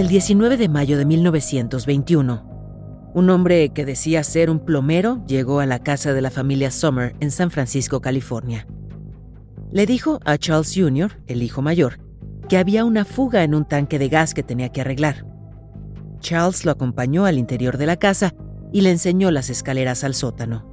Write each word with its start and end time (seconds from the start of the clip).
El 0.00 0.08
19 0.08 0.56
de 0.56 0.70
mayo 0.70 0.96
de 0.96 1.04
1921, 1.04 3.10
un 3.12 3.28
hombre 3.28 3.68
que 3.68 3.84
decía 3.84 4.24
ser 4.24 4.48
un 4.48 4.60
plomero 4.60 5.22
llegó 5.26 5.60
a 5.60 5.66
la 5.66 5.80
casa 5.80 6.14
de 6.14 6.22
la 6.22 6.30
familia 6.30 6.70
Summer 6.70 7.14
en 7.20 7.30
San 7.30 7.50
Francisco, 7.50 8.00
California. 8.00 8.66
Le 9.70 9.84
dijo 9.84 10.18
a 10.24 10.38
Charles 10.38 10.72
Jr., 10.74 11.20
el 11.26 11.42
hijo 11.42 11.60
mayor, 11.60 12.00
que 12.48 12.56
había 12.56 12.86
una 12.86 13.04
fuga 13.04 13.44
en 13.44 13.54
un 13.54 13.66
tanque 13.66 13.98
de 13.98 14.08
gas 14.08 14.32
que 14.32 14.42
tenía 14.42 14.70
que 14.70 14.80
arreglar. 14.80 15.26
Charles 16.20 16.64
lo 16.64 16.70
acompañó 16.70 17.26
al 17.26 17.36
interior 17.36 17.76
de 17.76 17.84
la 17.84 17.98
casa 17.98 18.32
y 18.72 18.80
le 18.80 18.92
enseñó 18.92 19.30
las 19.30 19.50
escaleras 19.50 20.02
al 20.02 20.14
sótano. 20.14 20.64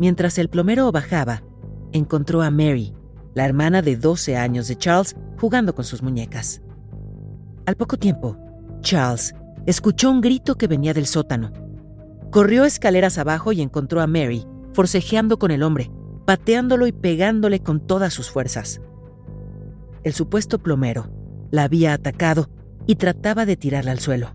Mientras 0.00 0.38
el 0.38 0.48
plomero 0.48 0.90
bajaba, 0.90 1.44
encontró 1.92 2.42
a 2.42 2.50
Mary, 2.50 2.92
la 3.34 3.44
hermana 3.44 3.82
de 3.82 3.94
12 3.94 4.36
años 4.36 4.66
de 4.66 4.74
Charles, 4.74 5.14
jugando 5.38 5.76
con 5.76 5.84
sus 5.84 6.02
muñecas. 6.02 6.60
Al 7.66 7.76
poco 7.76 7.96
tiempo, 7.96 8.36
Charles 8.80 9.34
escuchó 9.66 10.10
un 10.10 10.20
grito 10.20 10.56
que 10.56 10.66
venía 10.66 10.92
del 10.92 11.06
sótano. 11.06 11.50
Corrió 12.30 12.64
escaleras 12.64 13.16
abajo 13.16 13.52
y 13.52 13.62
encontró 13.62 14.00
a 14.02 14.06
Mary, 14.06 14.46
forcejeando 14.74 15.38
con 15.38 15.50
el 15.50 15.62
hombre, 15.62 15.90
pateándolo 16.26 16.86
y 16.86 16.92
pegándole 16.92 17.60
con 17.60 17.80
todas 17.80 18.12
sus 18.12 18.30
fuerzas. 18.30 18.80
El 20.02 20.12
supuesto 20.12 20.58
plomero 20.58 21.08
la 21.50 21.62
había 21.62 21.94
atacado 21.94 22.50
y 22.86 22.96
trataba 22.96 23.46
de 23.46 23.56
tirarla 23.56 23.92
al 23.92 24.00
suelo. 24.00 24.28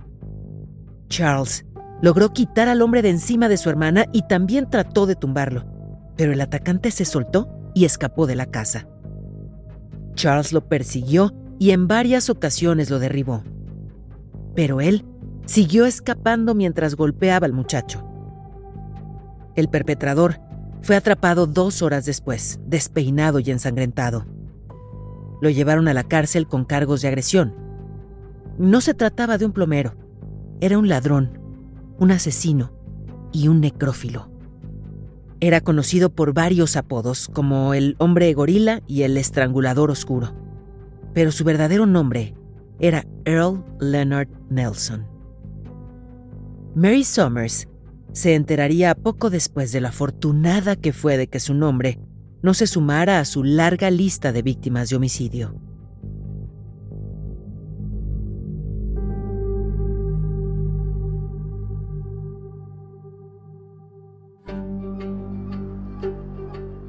Charles 1.07 1.65
logró 2.01 2.33
quitar 2.33 2.67
al 2.67 2.81
hombre 2.81 3.01
de 3.01 3.09
encima 3.09 3.49
de 3.49 3.57
su 3.57 3.69
hermana 3.69 4.05
y 4.11 4.23
también 4.23 4.69
trató 4.69 5.05
de 5.05 5.15
tumbarlo, 5.15 5.65
pero 6.15 6.31
el 6.31 6.41
atacante 6.41 6.89
se 6.89 7.05
soltó 7.05 7.49
y 7.75 7.85
escapó 7.85 8.25
de 8.25 8.35
la 8.35 8.47
casa. 8.47 8.87
Charles 10.15 10.51
lo 10.51 10.67
persiguió 10.67 11.33
y 11.59 11.71
en 11.71 11.87
varias 11.87 12.29
ocasiones 12.29 12.89
lo 12.89 12.97
derribó. 12.99 13.43
Pero 14.55 14.79
él 14.79 15.05
siguió 15.45 15.85
escapando 15.85 16.55
mientras 16.55 16.95
golpeaba 16.95 17.45
al 17.45 17.53
muchacho. 17.53 18.03
El 19.55 19.67
perpetrador 19.67 20.39
fue 20.81 20.95
atrapado 20.95 21.45
dos 21.45 21.81
horas 21.81 22.05
después, 22.05 22.59
despeinado 22.65 23.39
y 23.39 23.51
ensangrentado. 23.51 24.25
Lo 25.41 25.49
llevaron 25.49 25.89
a 25.89 25.93
la 25.93 26.05
cárcel 26.05 26.47
con 26.47 26.63
cargos 26.63 27.01
de 27.01 27.09
agresión. 27.09 27.53
No 28.57 28.79
se 28.79 28.93
trataba 28.93 29.37
de 29.37 29.45
un 29.45 29.51
plomero, 29.51 29.95
era 30.61 30.77
un 30.77 30.87
ladrón, 30.87 31.39
un 31.99 32.11
asesino 32.11 32.71
y 33.33 33.49
un 33.49 33.59
necrófilo. 33.59 34.29
Era 35.41 35.61
conocido 35.61 36.09
por 36.09 36.33
varios 36.33 36.77
apodos 36.77 37.27
como 37.27 37.73
el 37.73 37.95
hombre 37.99 38.33
gorila 38.33 38.81
y 38.87 39.03
el 39.03 39.17
estrangulador 39.17 39.91
oscuro 39.91 40.48
pero 41.13 41.31
su 41.31 41.43
verdadero 41.43 41.85
nombre 41.85 42.33
era 42.79 43.05
Earl 43.25 43.63
Leonard 43.79 44.29
Nelson. 44.49 45.05
Mary 46.75 47.03
Summers 47.03 47.67
se 48.13 48.35
enteraría 48.35 48.95
poco 48.95 49.29
después 49.29 49.71
de 49.71 49.81
la 49.81 49.89
afortunada 49.89 50.75
que 50.75 50.93
fue 50.93 51.17
de 51.17 51.27
que 51.27 51.39
su 51.39 51.53
nombre 51.53 51.99
no 52.41 52.53
se 52.53 52.67
sumara 52.67 53.19
a 53.19 53.25
su 53.25 53.43
larga 53.43 53.91
lista 53.91 54.31
de 54.31 54.41
víctimas 54.41 54.89
de 54.89 54.95
homicidio. 54.95 55.55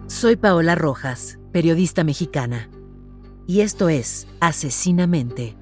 Soy 0.07 0.37
Paola 0.37 0.75
Rojas, 0.75 1.39
periodista 1.51 2.05
mexicana 2.05 2.69
y 3.51 3.63
esto 3.63 3.89
es 3.89 4.29
Asesinamente, 4.39 5.57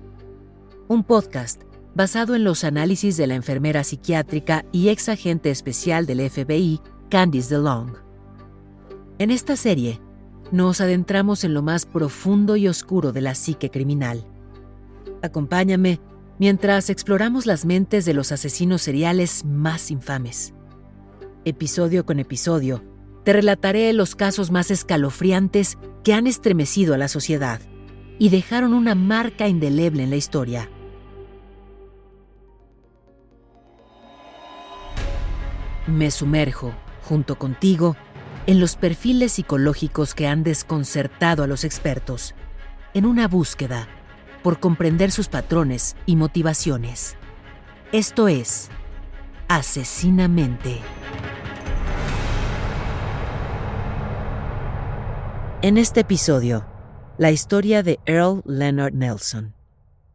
un 0.89 1.05
podcast 1.05 1.63
basado 1.95 2.35
en 2.35 2.45
los 2.45 2.63
análisis 2.63 3.17
de 3.17 3.27
la 3.27 3.35
enfermera 3.35 3.83
psiquiátrica 3.83 4.67
y 4.73 4.91
ex 4.91 5.09
agente 5.09 5.51
especial 5.51 6.05
del 6.05 6.29
FBI, 6.29 6.83
Candice 7.09 7.55
DeLong. 7.55 7.95
En 9.19 9.31
esta 9.31 9.57
serie, 9.57 10.03
nos 10.53 10.83
adentramos 10.83 11.45
en 11.45 11.55
lo 11.55 11.63
más 11.63 11.87
profundo 11.87 12.57
y 12.57 12.69
oscuro 12.69 13.13
de 13.13 13.23
la 13.23 13.35
psique 13.35 13.71
criminal. 13.71 14.27
Acompáñame 15.23 15.99
mientras 16.39 16.91
exploramos 16.91 17.47
las 17.47 17.65
mentes 17.65 18.05
de 18.05 18.13
los 18.13 18.33
asesinos 18.33 18.83
seriales 18.83 19.47
más 19.47 19.91
infames. 19.91 20.53
Episodio 21.47 22.05
con 22.05 22.19
episodio, 22.19 22.85
te 23.25 23.33
relataré 23.33 23.91
los 23.95 24.15
casos 24.15 24.51
más 24.51 24.71
escalofriantes 24.71 25.79
que 26.05 26.13
han 26.13 26.27
estremecido 26.27 26.93
a 26.93 26.99
la 26.99 27.09
sociedad 27.09 27.63
y 28.19 28.31
dejaron 28.31 28.75
una 28.75 28.95
marca 28.95 29.49
indeleble 29.49 30.03
en 30.03 30.11
la 30.11 30.17
historia. 30.17 30.69
Me 35.87 36.11
sumerjo, 36.11 36.75
junto 37.03 37.39
contigo, 37.39 37.97
en 38.47 38.61
los 38.61 38.77
perfiles 38.77 39.33
psicológicos 39.33 40.15
que 40.15 40.27
han 40.27 40.43
desconcertado 40.43 41.43
a 41.43 41.47
los 41.47 41.65
expertos, 41.65 42.35
en 42.95 43.07
una 43.07 43.29
búsqueda 43.29 43.89
por 44.43 44.61
comprender 44.61 45.11
sus 45.11 45.29
patrones 45.29 45.97
y 46.07 46.17
motivaciones. 46.17 47.17
Esto 47.93 48.29
es 48.29 48.69
Asesinamente. 49.49 50.81
En 55.63 55.79
este 55.79 56.01
episodio, 56.01 56.67
la 57.19 57.33
historia 57.33 57.83
de 57.83 57.99
Earl 58.07 58.43
Leonard 58.47 58.95
Nelson, 58.95 59.53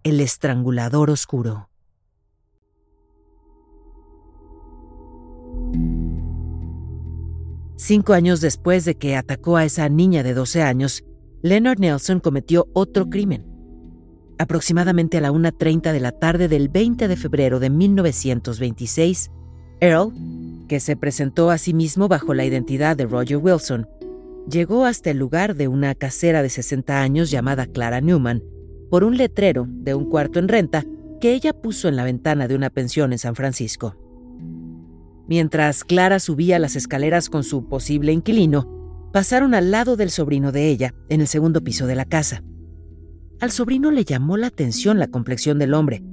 el 0.03 0.21
estrangulador 0.21 1.09
oscuro. 1.09 1.67
Cinco 7.75 8.13
años 8.13 8.39
después 8.39 8.85
de 8.85 8.95
que 8.95 9.17
atacó 9.17 9.57
a 9.57 9.65
esa 9.65 9.89
niña 9.89 10.23
de 10.23 10.33
12 10.33 10.61
años, 10.61 11.03
Leonard 11.41 11.79
Nelson 11.79 12.21
cometió 12.21 12.67
otro 12.71 13.09
crimen. 13.09 13.45
Aproximadamente 14.39 15.17
a 15.17 15.21
la 15.21 15.31
1.30 15.33 15.91
de 15.91 15.99
la 15.99 16.13
tarde 16.13 16.47
del 16.47 16.69
20 16.69 17.09
de 17.09 17.17
febrero 17.17 17.59
de 17.59 17.69
1926, 17.69 19.29
Earl, 19.81 20.13
que 20.69 20.79
se 20.79 20.95
presentó 20.95 21.51
a 21.51 21.57
sí 21.57 21.73
mismo 21.73 22.07
bajo 22.07 22.33
la 22.33 22.45
identidad 22.45 22.95
de 22.95 23.07
Roger 23.07 23.37
Wilson, 23.37 23.89
llegó 24.49 24.85
hasta 24.85 25.11
el 25.11 25.17
lugar 25.17 25.55
de 25.55 25.67
una 25.67 25.95
casera 25.95 26.41
de 26.41 26.49
60 26.49 27.01
años 27.01 27.31
llamada 27.31 27.65
Clara 27.65 28.01
Newman 28.01 28.43
por 28.89 29.03
un 29.03 29.17
letrero 29.17 29.65
de 29.67 29.95
un 29.95 30.09
cuarto 30.09 30.39
en 30.39 30.47
renta 30.47 30.85
que 31.19 31.33
ella 31.33 31.53
puso 31.53 31.87
en 31.87 31.95
la 31.95 32.03
ventana 32.03 32.47
de 32.47 32.55
una 32.55 32.69
pensión 32.69 33.11
en 33.13 33.19
San 33.19 33.35
Francisco. 33.35 33.95
Mientras 35.27 35.83
Clara 35.83 36.19
subía 36.19 36.59
las 36.59 36.75
escaleras 36.75 37.29
con 37.29 37.43
su 37.43 37.69
posible 37.69 38.11
inquilino, 38.11 39.09
pasaron 39.13 39.55
al 39.55 39.71
lado 39.71 39.95
del 39.95 40.09
sobrino 40.09 40.51
de 40.51 40.69
ella, 40.69 40.93
en 41.07 41.21
el 41.21 41.27
segundo 41.27 41.63
piso 41.63 41.87
de 41.87 41.95
la 41.95 42.05
casa. 42.05 42.43
Al 43.39 43.51
sobrino 43.51 43.89
le 43.89 44.03
llamó 44.03 44.37
la 44.37 44.47
atención 44.47 44.99
la 44.99 45.07
complexión 45.07 45.59
del 45.59 45.73
hombre, 45.73 46.03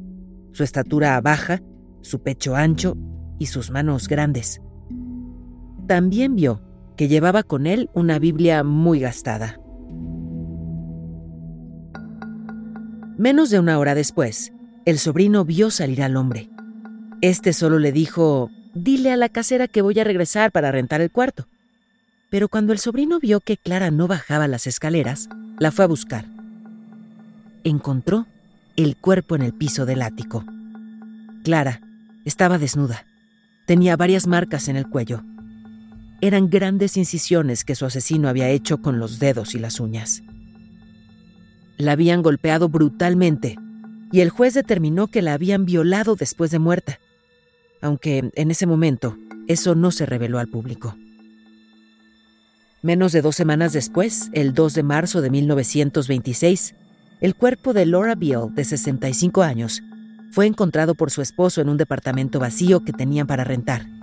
su 0.52 0.62
estatura 0.62 1.20
baja, 1.20 1.60
su 2.02 2.22
pecho 2.22 2.54
ancho 2.54 2.96
y 3.38 3.46
sus 3.46 3.70
manos 3.70 4.06
grandes. 4.06 4.60
También 5.86 6.36
vio 6.36 6.62
que 7.00 7.08
llevaba 7.08 7.42
con 7.42 7.66
él 7.66 7.88
una 7.94 8.18
Biblia 8.18 8.62
muy 8.62 9.00
gastada. 9.00 9.58
Menos 13.16 13.48
de 13.48 13.58
una 13.58 13.78
hora 13.78 13.94
después, 13.94 14.52
el 14.84 14.98
sobrino 14.98 15.46
vio 15.46 15.70
salir 15.70 16.02
al 16.02 16.14
hombre. 16.18 16.50
Este 17.22 17.54
solo 17.54 17.78
le 17.78 17.90
dijo, 17.90 18.50
dile 18.74 19.12
a 19.12 19.16
la 19.16 19.30
casera 19.30 19.66
que 19.66 19.80
voy 19.80 19.98
a 19.98 20.04
regresar 20.04 20.52
para 20.52 20.72
rentar 20.72 21.00
el 21.00 21.10
cuarto. 21.10 21.46
Pero 22.28 22.50
cuando 22.50 22.74
el 22.74 22.78
sobrino 22.78 23.18
vio 23.18 23.40
que 23.40 23.56
Clara 23.56 23.90
no 23.90 24.06
bajaba 24.06 24.46
las 24.46 24.66
escaleras, 24.66 25.30
la 25.58 25.70
fue 25.70 25.86
a 25.86 25.88
buscar. 25.88 26.26
Encontró 27.64 28.26
el 28.76 28.98
cuerpo 28.98 29.36
en 29.36 29.40
el 29.40 29.54
piso 29.54 29.86
del 29.86 30.02
ático. 30.02 30.44
Clara 31.44 31.80
estaba 32.26 32.58
desnuda. 32.58 33.06
Tenía 33.66 33.96
varias 33.96 34.26
marcas 34.26 34.68
en 34.68 34.76
el 34.76 34.86
cuello 34.86 35.24
eran 36.20 36.50
grandes 36.50 36.96
incisiones 36.96 37.64
que 37.64 37.74
su 37.74 37.86
asesino 37.86 38.28
había 38.28 38.48
hecho 38.48 38.82
con 38.82 38.98
los 38.98 39.18
dedos 39.18 39.54
y 39.54 39.58
las 39.58 39.80
uñas. 39.80 40.22
La 41.78 41.92
habían 41.92 42.22
golpeado 42.22 42.68
brutalmente 42.68 43.56
y 44.12 44.20
el 44.20 44.30
juez 44.30 44.54
determinó 44.54 45.06
que 45.06 45.22
la 45.22 45.34
habían 45.34 45.64
violado 45.64 46.16
después 46.16 46.50
de 46.50 46.58
muerta, 46.58 47.00
aunque 47.80 48.30
en 48.34 48.50
ese 48.50 48.66
momento 48.66 49.16
eso 49.48 49.74
no 49.74 49.90
se 49.90 50.06
reveló 50.06 50.38
al 50.38 50.48
público. 50.48 50.96
Menos 52.82 53.12
de 53.12 53.22
dos 53.22 53.36
semanas 53.36 53.72
después, 53.72 54.30
el 54.32 54.54
2 54.54 54.74
de 54.74 54.82
marzo 54.82 55.20
de 55.20 55.30
1926, 55.30 56.74
el 57.20 57.34
cuerpo 57.34 57.74
de 57.74 57.84
Laura 57.84 58.14
Beale, 58.14 58.50
de 58.54 58.64
65 58.64 59.42
años, 59.42 59.82
fue 60.30 60.46
encontrado 60.46 60.94
por 60.94 61.10
su 61.10 61.20
esposo 61.20 61.60
en 61.60 61.68
un 61.68 61.76
departamento 61.76 62.38
vacío 62.38 62.84
que 62.84 62.92
tenían 62.92 63.26
para 63.26 63.44
rentar. 63.44 63.99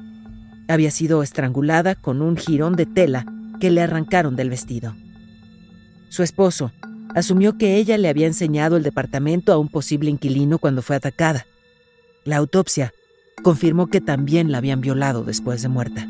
Había 0.68 0.92
sido 0.92 1.24
estrangulada 1.24 1.96
con 1.96 2.22
un 2.22 2.38
jirón 2.38 2.76
de 2.76 2.86
tela 2.86 3.26
que 3.60 3.72
le 3.72 3.82
arrancaron 3.82 4.36
del 4.36 4.50
vestido. 4.50 4.96
Su 6.10 6.24
esposo 6.24 6.72
asumió 7.16 7.58
que 7.58 7.78
ella 7.78 7.98
le 7.98 8.10
había 8.10 8.28
enseñado 8.28 8.78
el 8.78 8.84
departamento 8.84 9.54
a 9.54 9.58
un 9.58 9.70
posible 9.70 10.10
inquilino 10.10 10.60
cuando 10.60 10.82
fue 10.82 10.96
atacada. 10.96 11.46
La 12.26 12.38
autopsia 12.38 12.94
confirmó 13.44 13.88
que 13.88 14.02
también 14.02 14.52
la 14.52 14.58
habían 14.58 14.82
violado 14.82 15.24
después 15.24 15.62
de 15.62 15.70
muerta. 15.70 16.08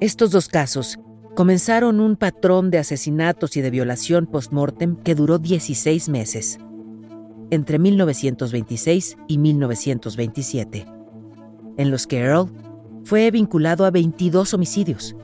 Estos 0.00 0.30
dos 0.30 0.48
casos 0.48 0.98
comenzaron 1.36 2.00
un 2.00 2.16
patrón 2.16 2.70
de 2.70 2.78
asesinatos 2.78 3.56
y 3.56 3.60
de 3.60 3.70
violación 3.70 4.26
post-mortem 4.26 4.96
que 4.96 5.14
duró 5.14 5.38
16 5.38 6.08
meses, 6.08 6.58
entre 7.50 7.78
1926 7.78 9.16
y 9.28 9.38
1927, 9.38 10.86
en 11.76 11.90
los 11.90 12.06
que 12.06 12.18
Earl 12.18 12.50
fue 13.04 13.30
vinculado 13.30 13.84
a 13.84 13.90
22 13.90 14.54
homicidios. 14.54 15.16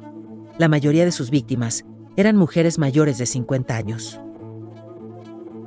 La 0.58 0.69
mayoría 0.69 1.05
de 1.05 1.12
sus 1.12 1.31
víctimas 1.31 1.84
eran 2.17 2.37
mujeres 2.37 2.78
mayores 2.78 3.19
de 3.19 3.26
50 3.26 3.76
años. 3.76 4.20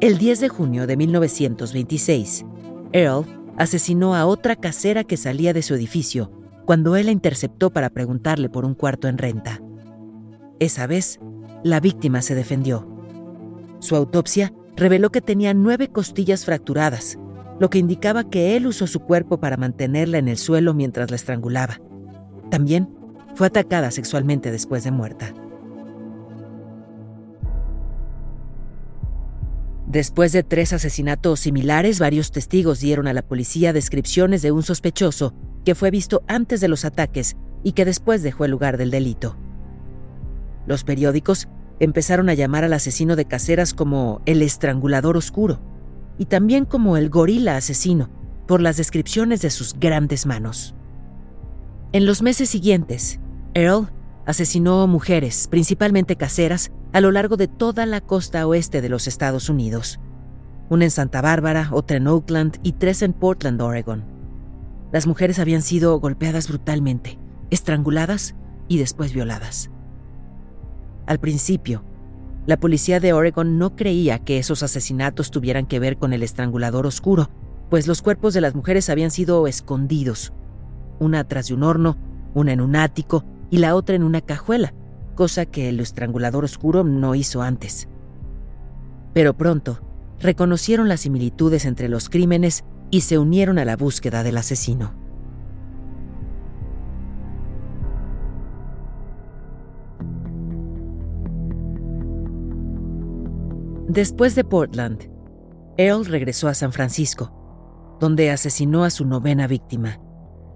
El 0.02 0.18
10 0.18 0.40
de 0.40 0.50
junio 0.50 0.88
de 0.88 0.98
1926, 0.98 2.46
Earl 2.94 3.26
asesinó 3.58 4.16
a 4.16 4.26
otra 4.26 4.56
casera 4.56 5.04
que 5.04 5.18
salía 5.18 5.54
de 5.54 5.62
su 5.62 5.76
edificio 5.76 6.32
cuando 6.66 6.96
él 6.96 7.08
la 7.08 7.12
interceptó 7.12 7.72
para 7.72 7.90
preguntarle 7.90 8.50
por 8.50 8.64
un 8.64 8.76
cuarto 8.76 9.08
en 9.08 9.18
renta. 9.18 9.62
Esa 10.60 10.88
vez, 10.88 11.20
la 11.64 11.80
víctima 11.80 12.22
se 12.22 12.36
defendió. 12.36 12.88
Su 13.80 13.96
autopsia 13.96 14.54
reveló 14.80 15.12
que 15.12 15.22
tenía 15.22 15.54
nueve 15.54 15.90
costillas 15.90 16.46
fracturadas, 16.46 17.20
lo 17.60 17.70
que 17.70 17.78
indicaba 17.78 18.30
que 18.30 18.56
él 18.56 18.66
usó 18.66 18.88
su 18.88 19.02
cuerpo 19.02 19.40
para 19.40 19.58
mantenerla 19.58 20.18
en 20.18 20.30
el 20.30 20.38
suelo 20.38 20.74
mientras 20.74 21.10
la 21.10 21.18
estrangulaba. 21.18 21.82
También 22.50 22.90
fue 23.36 23.48
atacada 23.48 23.92
sexualmente 23.92 24.52
después 24.52 24.84
de 24.84 24.92
muerta. 24.92 25.34
Después 29.86 30.32
de 30.32 30.44
tres 30.44 30.72
asesinatos 30.72 31.40
similares, 31.40 32.00
varios 32.00 32.32
testigos 32.32 32.80
dieron 32.80 33.08
a 33.08 33.14
la 33.14 33.24
policía 33.24 33.74
descripciones 33.74 34.42
de 34.42 34.52
un 34.52 34.62
sospechoso 34.64 35.34
que 35.66 35.76
fue 35.76 35.92
visto 35.92 36.24
antes 36.28 36.62
de 36.62 36.68
los 36.68 36.86
ataques 36.86 37.36
y 37.64 37.74
que 37.74 37.86
después 37.86 38.24
dejó 38.24 38.46
el 38.46 38.52
lugar 38.52 38.78
del 38.78 38.92
delito. 38.92 39.36
Los 40.68 40.84
periódicos 40.84 41.50
empezaron 41.80 42.30
a 42.30 42.34
llamar 42.34 42.64
al 42.64 42.74
asesino 42.74 43.16
de 43.16 43.26
caseras 43.26 43.74
como 43.74 44.22
el 44.26 44.42
estrangulador 44.42 45.18
oscuro 45.18 45.60
y 46.18 46.26
también 46.26 46.66
como 46.66 46.98
el 46.98 47.10
gorila 47.10 47.56
asesino 47.56 48.10
por 48.48 48.62
las 48.62 48.78
descripciones 48.78 49.42
de 49.42 49.50
sus 49.50 49.74
grandes 49.80 50.26
manos. 50.26 50.76
En 51.92 52.06
los 52.06 52.22
meses 52.22 52.50
siguientes, 52.50 53.20
Earl 53.54 53.92
asesinó 54.26 54.86
mujeres, 54.88 55.48
principalmente 55.50 56.16
caseras, 56.16 56.72
a 56.94 57.02
lo 57.02 57.12
largo 57.12 57.38
de 57.38 57.48
toda 57.48 57.86
la 57.86 58.02
costa 58.02 58.46
oeste 58.46 58.82
de 58.82 58.90
los 58.90 59.08
Estados 59.08 59.50
Unidos. 59.50 60.00
Una 60.70 60.86
en 60.86 60.92
Santa 60.92 61.22
Bárbara, 61.22 61.70
otra 61.72 61.98
en 61.98 62.08
Oakland 62.08 62.60
y 62.62 62.74
tres 62.74 63.02
en 63.02 63.14
Portland, 63.14 63.62
Oregon. 63.62 64.04
Las 64.92 65.08
mujeres 65.08 65.40
habían 65.40 65.62
sido 65.62 66.00
golpeadas 66.00 66.48
brutalmente, 66.48 67.18
estranguladas 67.50 68.36
y 68.68 68.78
después 68.78 69.14
violadas. 69.14 69.72
Al 71.10 71.20
principio, 71.20 71.84
la 72.46 72.60
policía 72.60 73.00
de 73.00 73.14
Oregon 73.14 73.58
no 73.58 73.76
creía 73.76 74.20
que 74.20 74.38
esos 74.38 74.62
asesinatos 74.62 75.32
tuvieran 75.32 75.66
que 75.66 75.80
ver 75.80 75.98
con 75.98 76.14
el 76.14 76.22
estrangulador 76.22 76.86
oscuro, 76.86 77.32
pues 77.72 77.88
los 77.88 78.04
cuerpos 78.04 78.36
de 78.36 78.42
las 78.42 78.54
mujeres 78.54 78.92
habían 78.92 79.10
sido 79.10 79.48
escondidos, 79.48 80.34
una 81.00 81.22
atrás 81.22 81.48
de 81.48 81.56
un 81.56 81.64
horno, 81.64 81.98
una 82.36 82.54
en 82.54 82.62
un 82.62 82.76
ático 82.76 83.26
y 83.50 83.58
la 83.58 83.74
otra 83.74 83.96
en 83.96 84.04
una 84.04 84.22
cajuela, 84.22 84.76
cosa 85.16 85.48
que 85.48 85.70
el 85.70 85.80
estrangulador 85.80 86.44
oscuro 86.44 86.84
no 86.84 87.16
hizo 87.16 87.42
antes. 87.42 87.90
Pero 89.12 89.36
pronto, 89.36 89.80
reconocieron 90.20 90.90
las 90.90 91.00
similitudes 91.00 91.66
entre 91.66 91.90
los 91.90 92.08
crímenes 92.08 92.66
y 92.92 93.02
se 93.02 93.18
unieron 93.18 93.58
a 93.58 93.66
la 93.66 93.78
búsqueda 93.78 94.22
del 94.22 94.38
asesino. 94.38 94.94
Después 103.90 104.36
de 104.36 104.44
Portland, 104.44 105.10
Earl 105.76 106.06
regresó 106.06 106.48
a 106.48 106.54
San 106.54 106.72
Francisco, 106.72 107.98
donde 108.00 108.30
asesinó 108.30 108.84
a 108.84 108.92
su 108.92 109.04
novena 109.04 109.48
víctima, 109.48 110.00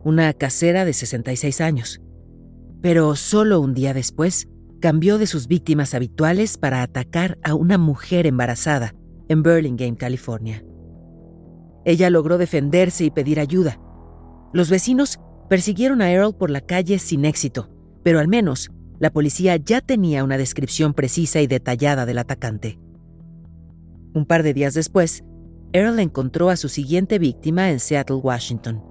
una 0.04 0.32
casera 0.34 0.86
de 0.86 0.94
66 0.94 1.60
años. 1.60 2.00
Pero 2.84 3.16
solo 3.16 3.60
un 3.60 3.74
día 3.74 3.96
después, 3.96 4.48
cambió 4.80 5.18
de 5.18 5.26
sus 5.26 5.48
víctimas 5.48 5.96
habituales 5.96 6.60
para 6.60 6.84
atacar 6.84 7.40
a 7.42 7.56
una 7.56 7.80
mujer 7.80 8.28
embarazada 8.28 8.94
en 9.30 9.42
Burlingame, 9.42 9.98
California. 9.98 10.64
Ella 11.86 12.12
logró 12.12 12.38
defenderse 12.38 13.04
y 13.04 13.10
pedir 13.10 13.40
ayuda. 13.40 13.80
Los 14.54 14.70
vecinos 14.70 15.20
persiguieron 15.50 16.04
a 16.04 16.12
Earl 16.12 16.36
por 16.38 16.52
la 16.52 16.62
calle 16.62 17.00
sin 17.00 17.26
éxito, 17.26 17.72
pero 18.04 18.20
al 18.20 18.28
menos 18.28 18.70
la 19.00 19.12
policía 19.12 19.56
ya 19.56 19.82
tenía 19.82 20.24
una 20.24 20.38
descripción 20.38 20.94
precisa 20.94 21.42
y 21.42 21.48
detallada 21.48 22.06
del 22.06 22.20
atacante. 22.20 22.78
Un 24.14 24.26
par 24.26 24.44
de 24.44 24.54
días 24.54 24.74
después, 24.74 25.24
Earl 25.74 26.00
encontró 26.00 26.50
a 26.50 26.56
su 26.56 26.70
siguiente 26.70 27.18
víctima 27.18 27.72
en 27.72 27.80
Seattle, 27.80 28.18
Washington. 28.18 28.84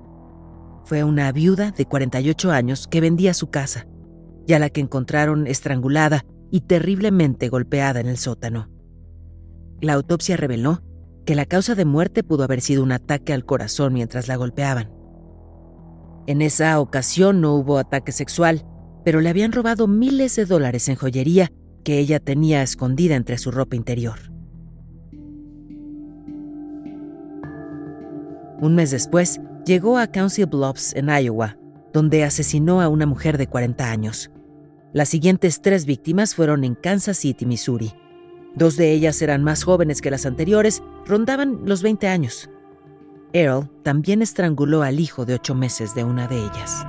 Fue 0.85 1.05
una 1.05 1.31
viuda 1.31 1.71
de 1.71 1.87
48 1.87 2.51
años 2.51 2.89
que 2.89 3.01
vendía 3.01 3.35
su 3.35 3.49
casa, 3.49 3.87
y 4.49 4.55
a 4.55 4.59
la 4.59 4.69
que 4.69 4.81
encontraron 4.81 5.47
estrangulada 5.47 6.25
y 6.51 6.63
terriblemente 6.63 7.49
golpeada 7.49 8.01
en 8.01 8.09
el 8.09 8.17
sótano. 8.17 8.69
La 9.81 9.93
autopsia 9.93 10.37
reveló 10.37 10.83
que 11.25 11.37
la 11.37 11.47
causa 11.47 11.77
de 11.77 11.85
muerte 11.85 12.25
pudo 12.25 12.43
haber 12.43 12.61
sido 12.61 12.83
un 12.83 12.91
ataque 12.91 13.33
al 13.33 13.45
corazón 13.45 13.93
mientras 13.93 14.27
la 14.27 14.35
golpeaban. 14.35 14.91
En 16.27 16.43
esa 16.43 16.81
ocasión 16.81 17.41
no 17.41 17.55
hubo 17.55 17.79
ataque 17.79 18.11
sexual, 18.11 18.67
pero 19.05 19.21
le 19.21 19.29
habían 19.29 19.53
robado 19.53 19.87
miles 19.87 20.35
de 20.35 20.47
dólares 20.47 20.89
en 20.89 20.97
joyería 20.97 21.53
que 21.85 21.99
ella 21.99 22.19
tenía 22.19 22.63
escondida 22.63 23.15
entre 23.15 23.39
su 23.39 23.53
ropa 23.53 23.77
interior. 23.77 24.32
Un 28.63 28.77
mes 28.77 28.93
después, 28.93 29.41
llegó 29.67 29.99
a 29.99 30.07
Council 30.07 30.47
Bluffs, 30.47 30.95
en 30.95 31.09
Iowa, 31.09 31.57
donde 31.93 32.23
asesinó 32.23 32.81
a 32.81 32.89
una 32.89 33.07
mujer 33.07 33.37
de 33.37 33.49
40 33.49 33.91
años. 33.91 34.31
Las 34.93 35.09
siguientes 35.09 35.61
tres 35.61 35.85
víctimas 35.85 36.37
fueron 36.37 36.63
en 36.63 36.77
Kansas 36.77 37.17
City, 37.17 37.45
Missouri. 37.45 37.93
Dos 38.55 38.77
de 38.77 38.93
ellas 38.93 39.21
eran 39.21 39.43
más 39.43 39.65
jóvenes 39.65 40.01
que 40.01 40.13
las 40.13 40.27
anteriores, 40.27 40.81
rondaban 41.05 41.63
los 41.65 41.83
20 41.83 42.07
años. 42.07 42.51
Earl 43.33 43.69
también 43.83 44.23
estranguló 44.23 44.83
al 44.83 45.01
hijo 45.01 45.25
de 45.25 45.35
ocho 45.35 45.57
meses 45.57 45.97
de 45.97 46.05
una 46.05 46.29
de 46.29 46.37
ellas. 46.37 46.87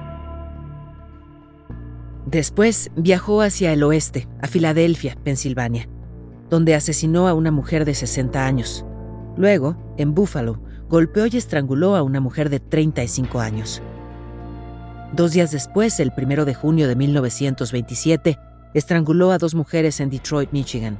Después 2.27 2.92
viajó 2.96 3.42
hacia 3.42 3.74
el 3.74 3.82
oeste, 3.82 4.27
a 4.44 4.48
Filadelfia, 4.48 5.18
Pensilvania, 5.24 5.89
donde 6.51 6.75
asesinó 6.75 7.27
a 7.27 7.34
una 7.34 7.50
mujer 7.50 7.84
de 7.84 7.96
60 7.96 8.46
años. 8.46 8.86
Luego, 9.38 9.75
en 9.98 10.13
Buffalo, 10.13 10.62
golpeó 10.93 11.25
y 11.25 11.38
estranguló 11.38 11.95
a 11.95 12.03
una 12.03 12.19
mujer 12.19 12.51
de 12.51 12.59
35 12.59 13.39
años. 13.39 13.81
Dos 15.12 15.31
días 15.31 15.50
después, 15.50 16.00
el 16.00 16.13
1 16.15 16.45
de 16.45 16.53
junio 16.53 16.88
de 16.88 16.95
1927, 16.95 18.38
estranguló 18.75 19.31
a 19.31 19.39
dos 19.39 19.55
mujeres 19.55 20.00
en 20.00 20.12
Detroit, 20.12 20.51
Michigan. 20.51 21.00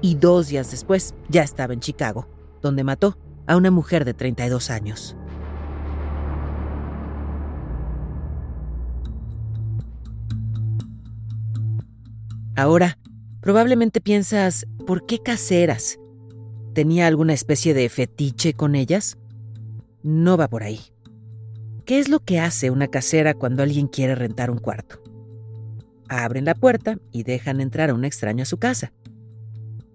Y 0.00 0.14
dos 0.14 0.46
días 0.46 0.70
después, 0.70 1.16
ya 1.28 1.42
estaba 1.42 1.74
en 1.74 1.80
Chicago, 1.80 2.28
donde 2.62 2.84
mató 2.84 3.18
a 3.48 3.56
una 3.56 3.72
mujer 3.72 4.04
de 4.04 4.14
32 4.14 4.70
años. 4.70 5.16
Ahora, 12.54 12.96
probablemente 13.40 14.00
piensas, 14.00 14.66
¿por 14.86 15.04
qué 15.04 15.18
caseras? 15.18 15.99
¿Tenía 16.74 17.06
alguna 17.06 17.32
especie 17.32 17.74
de 17.74 17.88
fetiche 17.88 18.54
con 18.54 18.74
ellas? 18.74 19.18
No 20.02 20.36
va 20.36 20.48
por 20.48 20.62
ahí. 20.62 20.80
¿Qué 21.84 21.98
es 21.98 22.08
lo 22.08 22.20
que 22.20 22.38
hace 22.38 22.70
una 22.70 22.88
casera 22.88 23.34
cuando 23.34 23.62
alguien 23.62 23.88
quiere 23.88 24.14
rentar 24.14 24.50
un 24.50 24.58
cuarto? 24.58 25.02
Abren 26.08 26.44
la 26.44 26.54
puerta 26.54 26.98
y 27.10 27.24
dejan 27.24 27.60
entrar 27.60 27.90
a 27.90 27.94
un 27.94 28.04
extraño 28.04 28.42
a 28.42 28.46
su 28.46 28.58
casa. 28.58 28.92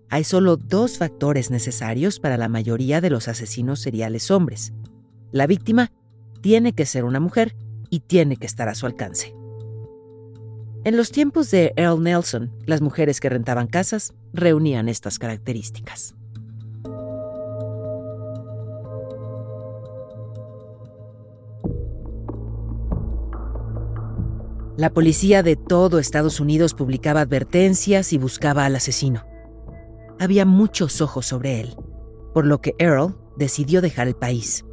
Hay 0.09 0.23
solo 0.23 0.57
dos 0.57 0.97
factores 0.97 1.51
necesarios 1.51 2.19
para 2.19 2.37
la 2.37 2.49
mayoría 2.49 3.01
de 3.01 3.09
los 3.09 3.27
asesinos 3.27 3.79
seriales 3.79 4.29
hombres. 4.29 4.73
La 5.31 5.47
víctima 5.47 5.91
tiene 6.41 6.73
que 6.73 6.85
ser 6.85 7.05
una 7.05 7.19
mujer 7.19 7.55
y 7.89 8.01
tiene 8.01 8.37
que 8.37 8.45
estar 8.45 8.67
a 8.67 8.75
su 8.75 8.85
alcance. 8.85 9.33
En 10.83 10.97
los 10.97 11.11
tiempos 11.11 11.49
de 11.51 11.73
Earl 11.77 12.03
Nelson, 12.03 12.51
las 12.65 12.81
mujeres 12.81 13.19
que 13.19 13.29
rentaban 13.29 13.67
casas 13.67 14.13
reunían 14.33 14.87
estas 14.87 15.17
características. 15.17 16.14
La 24.77 24.89
policía 24.89 25.41
de 25.41 25.55
todo 25.55 25.99
Estados 25.99 26.41
Unidos 26.41 26.73
publicaba 26.73 27.21
advertencias 27.21 28.11
y 28.11 28.17
buscaba 28.17 28.65
al 28.65 28.75
asesino. 28.75 29.23
Había 30.19 30.45
muchos 30.45 30.99
ojos 30.99 31.25
sobre 31.25 31.61
él, 31.61 31.77
por 32.33 32.45
lo 32.45 32.59
que 32.59 32.75
Earl 32.77 33.15
decidió 33.37 33.81
dejar 33.81 34.09
el 34.09 34.15
país. 34.15 34.65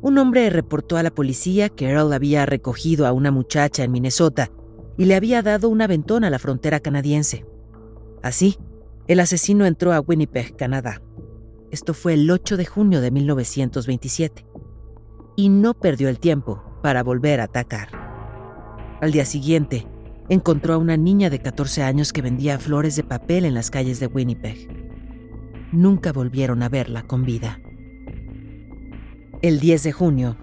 Un 0.00 0.16
hombre 0.16 0.48
reportó 0.48 0.96
a 0.96 1.02
la 1.02 1.10
policía 1.10 1.68
que 1.68 1.90
Earl 1.90 2.14
había 2.14 2.46
recogido 2.46 3.06
a 3.06 3.12
una 3.12 3.30
muchacha 3.30 3.84
en 3.84 3.92
Minnesota 3.92 4.50
y 4.96 5.04
le 5.04 5.16
había 5.16 5.42
dado 5.42 5.68
un 5.68 5.82
aventón 5.82 6.24
a 6.24 6.30
la 6.30 6.38
frontera 6.38 6.80
canadiense. 6.80 7.44
Así, 8.22 8.56
el 9.06 9.20
asesino 9.20 9.66
entró 9.66 9.92
a 9.92 10.00
Winnipeg, 10.00 10.56
Canadá. 10.56 11.02
Esto 11.70 11.92
fue 11.92 12.14
el 12.14 12.30
8 12.30 12.56
de 12.56 12.64
junio 12.64 13.02
de 13.02 13.10
1927. 13.10 14.46
Y 15.36 15.50
no 15.50 15.74
perdió 15.74 16.08
el 16.08 16.18
tiempo 16.18 16.62
para 16.82 17.02
volver 17.02 17.40
a 17.40 17.44
atacar. 17.44 18.07
Al 19.00 19.12
día 19.12 19.24
siguiente, 19.24 19.86
encontró 20.28 20.74
a 20.74 20.78
una 20.78 20.96
niña 20.96 21.30
de 21.30 21.38
14 21.38 21.82
años 21.84 22.12
que 22.12 22.22
vendía 22.22 22.58
flores 22.58 22.96
de 22.96 23.04
papel 23.04 23.44
en 23.44 23.54
las 23.54 23.70
calles 23.70 24.00
de 24.00 24.08
Winnipeg. 24.08 24.68
Nunca 25.70 26.12
volvieron 26.12 26.62
a 26.62 26.68
verla 26.68 27.04
con 27.04 27.24
vida. 27.24 27.60
El 29.40 29.60
10 29.60 29.84
de 29.84 29.92
junio, 29.92 30.36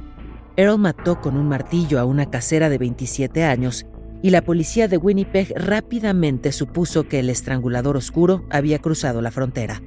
Earl 0.55 0.79
mató 0.79 1.19
con 1.19 1.35
un 1.35 1.50
martillo 1.50 2.00
a 2.00 2.05
una 2.05 2.29
casera 2.29 2.69
de 2.69 2.77
27 2.77 3.43
años 3.43 3.85
y 4.21 4.29
la 4.29 4.41
policía 4.41 4.88
de 4.88 4.97
Winnipeg 4.97 5.53
rápidamente 5.57 6.53
supuso 6.53 7.09
que 7.09 7.19
el 7.19 7.29
estrangulador 7.29 7.97
oscuro 7.97 8.45
había 8.50 8.79
cruzado 8.79 9.21
la 9.21 9.31
frontera. 9.31 9.81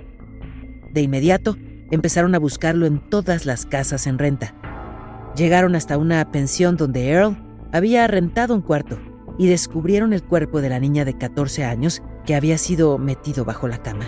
De 0.92 1.00
inmediato, 1.00 1.56
empezaron 1.90 2.34
a 2.34 2.38
buscarlo 2.38 2.84
en 2.84 3.00
todas 3.08 3.46
las 3.46 3.64
casas 3.64 4.06
en 4.06 4.18
renta. 4.18 4.54
Llegaron 5.34 5.75
hasta 5.75 5.96
una 5.96 6.30
pensión 6.30 6.76
donde 6.76 7.08
Earl 7.08 7.47
había 7.72 8.06
rentado 8.06 8.54
un 8.54 8.62
cuarto 8.62 8.98
y 9.38 9.46
descubrieron 9.46 10.12
el 10.12 10.22
cuerpo 10.22 10.60
de 10.60 10.68
la 10.68 10.80
niña 10.80 11.04
de 11.04 11.16
14 11.16 11.64
años 11.64 12.02
que 12.26 12.34
había 12.34 12.58
sido 12.58 12.98
metido 12.98 13.44
bajo 13.44 13.68
la 13.68 13.78
cama. 13.78 14.06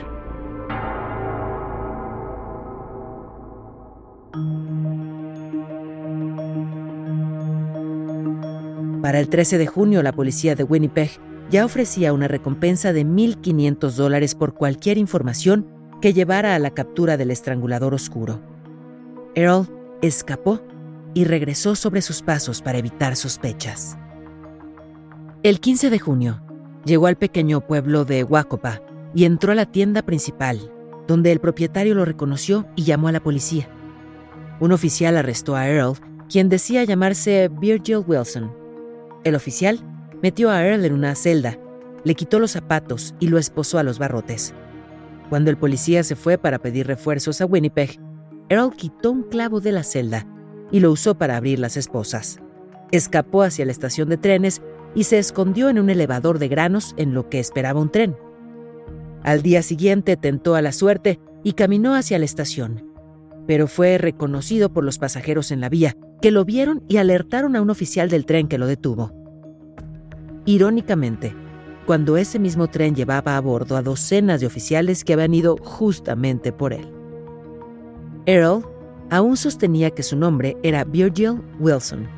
Para 9.03 9.19
el 9.19 9.29
13 9.29 9.59
de 9.59 9.67
junio, 9.67 10.03
la 10.03 10.13
policía 10.13 10.55
de 10.55 10.65
Winnipeg 10.65 11.11
ya 11.51 11.65
ofrecía 11.65 12.13
una 12.13 12.29
recompensa 12.29 12.93
de 12.93 13.05
1.500 13.05 13.93
dólares 13.93 14.35
por 14.35 14.55
cualquier 14.55 14.99
información 14.99 15.67
que 16.01 16.13
llevara 16.13 16.55
a 16.55 16.59
la 16.59 16.71
captura 16.71 17.17
del 17.17 17.31
estrangulador 17.31 17.95
oscuro. 17.95 18.41
Earl 19.35 19.67
escapó 20.03 20.61
y 21.15 21.25
regresó 21.25 21.75
sobre 21.75 22.03
sus 22.03 22.23
pasos 22.23 22.63
para 22.63 22.79
evitar 22.79 23.17
sospechas. 23.17 23.97
El 25.43 25.61
15 25.61 25.91
de 25.91 25.99
junio, 25.99 26.43
llegó 26.85 27.07
al 27.07 27.17
pequeño 27.17 27.61
pueblo 27.61 28.05
de 28.05 28.25
Huacopa 28.25 28.83
y 29.15 29.25
entró 29.25 29.53
a 29.53 29.55
la 29.55 29.67
tienda 29.67 30.03
principal, 30.03 30.73
donde 31.07 31.33
el 31.33 31.41
propietario 31.41 31.95
lo 31.95 32.05
reconoció 32.05 32.67
y 32.77 32.85
llamó 32.85 33.09
a 33.09 33.13
la 33.13 33.21
policía. 33.21 33.69
Un 34.61 34.73
oficial 34.73 35.17
arrestó 35.17 35.57
a 35.57 35.69
Earl, 35.69 35.95
quien 36.29 36.49
decía 36.49 36.85
llamarse 36.85 37.49
Virgil 37.49 38.05
Wilson. 38.07 38.53
El 39.25 39.35
oficial 39.35 39.81
metió 40.23 40.51
a 40.51 40.65
Earl 40.65 40.85
en 40.85 40.93
una 40.93 41.15
celda, 41.15 41.59
le 42.05 42.15
quitó 42.15 42.39
los 42.39 42.53
zapatos 42.53 43.15
y 43.19 43.29
lo 43.29 43.39
esposó 43.39 43.79
a 43.79 43.83
los 43.83 43.99
barrotes. 43.99 44.55
Cuando 45.29 45.51
el 45.51 45.57
policía 45.57 46.03
se 46.05 46.17
fue 46.17 46.39
para 46.39 46.59
pedir 46.59 46.87
refuerzos 46.87 47.41
a 47.41 47.47
Winnipeg, 47.47 47.99
Earl 48.49 48.75
quitó 48.75 49.11
un 49.13 49.23
clavo 49.25 49.61
de 49.61 49.73
la 49.73 49.83
celda 49.83 50.27
y 50.71 50.81
lo 50.81 50.91
usó 50.91 51.15
para 51.17 51.37
abrir 51.37 51.59
las 51.59 51.77
esposas. 51.77 52.39
Escapó 52.93 53.43
hacia 53.43 53.65
la 53.65 53.73
estación 53.73 54.09
de 54.09 54.17
trenes 54.17 54.63
y 54.95 55.05
se 55.05 55.19
escondió 55.19 55.69
en 55.69 55.79
un 55.79 55.91
elevador 55.91 56.39
de 56.39 56.49
granos 56.49 56.95
en 56.97 57.15
lo 57.15 57.29
que 57.29 57.39
esperaba 57.39 57.81
un 57.81 57.91
tren. 57.91 58.17
Al 59.23 59.43
día 59.43 59.63
siguiente 59.63 60.17
tentó 60.17 60.55
a 60.55 60.63
la 60.63 60.73
suerte 60.73 61.21
y 61.45 61.53
caminó 61.53 61.95
hacia 61.95 62.19
la 62.19 62.25
estación, 62.25 62.85
pero 63.47 63.67
fue 63.67 63.99
reconocido 63.99 64.73
por 64.73 64.85
los 64.85 64.99
pasajeros 64.99 65.51
en 65.51 65.61
la 65.61 65.69
vía, 65.69 65.97
que 66.21 66.31
lo 66.31 66.45
vieron 66.45 66.83
y 66.89 66.97
alertaron 66.97 67.57
a 67.57 67.63
un 67.63 67.71
oficial 67.71 68.09
del 68.09 68.27
tren 68.27 68.49
que 68.49 68.59
lo 68.59 68.67
detuvo. 68.67 69.13
Irónicamente, 70.47 71.35
cuando 71.87 72.17
ese 72.17 72.39
mismo 72.39 72.69
tren 72.69 72.95
llevaba 72.95 73.37
a 73.37 73.41
bordo 73.41 73.77
a 73.77 73.83
docenas 73.83 74.41
de 74.41 74.47
oficiales 74.47 75.05
que 75.05 75.13
habían 75.13 75.35
ido 75.35 75.57
justamente 75.57 76.53
por 76.53 76.73
él. 76.73 76.89
Earl 78.27 78.65
aún 79.11 79.37
sostenía 79.37 79.91
que 79.91 80.03
su 80.03 80.17
nombre 80.17 80.57
era 80.63 80.85
Virgil 80.85 81.43
Wilson. 81.59 82.09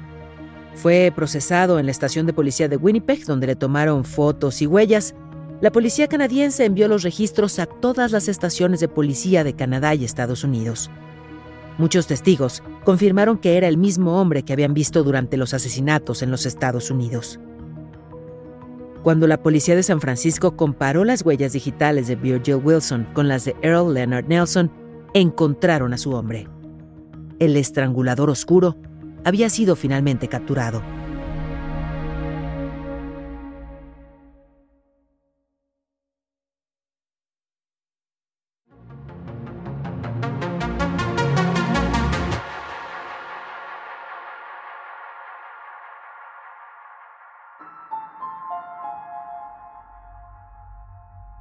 Fue 0.74 1.12
procesado 1.14 1.78
en 1.78 1.86
la 1.86 1.92
estación 1.92 2.26
de 2.26 2.32
policía 2.32 2.68
de 2.68 2.76
Winnipeg, 2.76 3.24
donde 3.24 3.46
le 3.46 3.56
tomaron 3.56 4.04
fotos 4.04 4.62
y 4.62 4.66
huellas. 4.66 5.14
La 5.60 5.72
policía 5.72 6.08
canadiense 6.08 6.64
envió 6.64 6.88
los 6.88 7.02
registros 7.02 7.58
a 7.58 7.66
todas 7.66 8.12
las 8.12 8.28
estaciones 8.28 8.80
de 8.80 8.88
policía 8.88 9.44
de 9.44 9.54
Canadá 9.54 9.94
y 9.94 10.04
Estados 10.04 10.44
Unidos. 10.44 10.90
Muchos 11.78 12.06
testigos 12.06 12.62
confirmaron 12.84 13.38
que 13.38 13.56
era 13.56 13.68
el 13.68 13.76
mismo 13.76 14.20
hombre 14.20 14.42
que 14.42 14.52
habían 14.52 14.74
visto 14.74 15.02
durante 15.02 15.36
los 15.36 15.54
asesinatos 15.54 16.22
en 16.22 16.30
los 16.30 16.46
Estados 16.46 16.90
Unidos. 16.90 17.38
Cuando 19.02 19.26
la 19.26 19.42
policía 19.42 19.74
de 19.74 19.82
San 19.82 20.00
Francisco 20.00 20.56
comparó 20.56 21.04
las 21.04 21.24
huellas 21.24 21.52
digitales 21.52 22.06
de 22.06 22.16
Virgil 22.16 22.56
Wilson 22.56 23.06
con 23.14 23.28
las 23.28 23.44
de 23.44 23.56
Earl 23.62 23.94
Leonard 23.94 24.26
Nelson, 24.26 24.70
encontraron 25.14 25.92
a 25.92 25.98
su 25.98 26.12
hombre 26.12 26.46
el 27.44 27.56
estrangulador 27.56 28.30
oscuro, 28.30 28.76
había 29.24 29.50
sido 29.50 29.74
finalmente 29.74 30.28
capturado. 30.28 30.80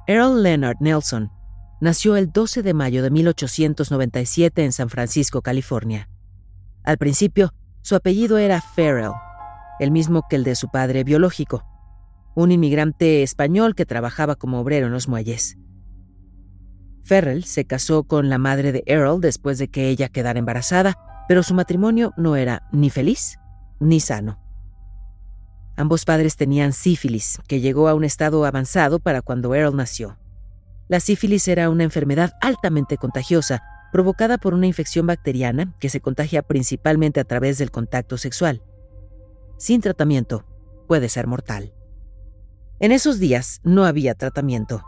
Earl 0.08 0.42
Leonard 0.42 0.78
Nelson 0.80 1.30
nació 1.82 2.14
el 2.14 2.30
12 2.30 2.62
de 2.62 2.74
mayo 2.74 3.02
de 3.02 3.10
1897 3.10 4.64
en 4.64 4.70
San 4.70 4.88
Francisco, 4.88 5.42
California. 5.42 6.08
Al 6.84 6.96
principio, 6.96 7.52
su 7.80 7.96
apellido 7.96 8.38
era 8.38 8.60
Farrell, 8.60 9.10
el 9.80 9.90
mismo 9.90 10.22
que 10.30 10.36
el 10.36 10.44
de 10.44 10.54
su 10.54 10.70
padre 10.70 11.02
biológico, 11.02 11.64
un 12.36 12.52
inmigrante 12.52 13.24
español 13.24 13.74
que 13.74 13.84
trabajaba 13.84 14.36
como 14.36 14.60
obrero 14.60 14.86
en 14.86 14.92
los 14.92 15.08
muelles. 15.08 15.58
Farrell 17.02 17.42
se 17.42 17.64
casó 17.64 18.04
con 18.04 18.28
la 18.28 18.38
madre 18.38 18.70
de 18.70 18.84
Earl 18.86 19.20
después 19.20 19.58
de 19.58 19.66
que 19.66 19.88
ella 19.88 20.08
quedara 20.08 20.38
embarazada, 20.38 20.96
pero 21.26 21.42
su 21.42 21.52
matrimonio 21.52 22.12
no 22.16 22.36
era 22.36 22.62
ni 22.70 22.90
feliz 22.90 23.40
ni 23.80 23.98
sano. 23.98 24.38
Ambos 25.76 26.04
padres 26.04 26.36
tenían 26.36 26.74
sífilis, 26.74 27.40
que 27.48 27.60
llegó 27.60 27.88
a 27.88 27.94
un 27.94 28.04
estado 28.04 28.44
avanzado 28.44 29.00
para 29.00 29.20
cuando 29.20 29.52
Earl 29.52 29.74
nació. 29.74 30.21
La 30.88 31.00
sífilis 31.00 31.48
era 31.48 31.70
una 31.70 31.84
enfermedad 31.84 32.32
altamente 32.40 32.96
contagiosa, 32.96 33.62
provocada 33.92 34.38
por 34.38 34.54
una 34.54 34.66
infección 34.66 35.06
bacteriana 35.06 35.74
que 35.78 35.88
se 35.88 36.00
contagia 36.00 36.42
principalmente 36.42 37.20
a 37.20 37.24
través 37.24 37.58
del 37.58 37.70
contacto 37.70 38.16
sexual. 38.18 38.62
Sin 39.58 39.80
tratamiento, 39.80 40.44
puede 40.88 41.08
ser 41.08 41.26
mortal. 41.26 41.72
En 42.80 42.90
esos 42.90 43.18
días 43.18 43.60
no 43.62 43.84
había 43.84 44.14
tratamiento. 44.14 44.82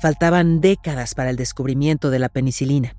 Faltaban 0.00 0.60
décadas 0.60 1.14
para 1.14 1.30
el 1.30 1.36
descubrimiento 1.36 2.10
de 2.10 2.18
la 2.18 2.28
penicilina. 2.28 2.96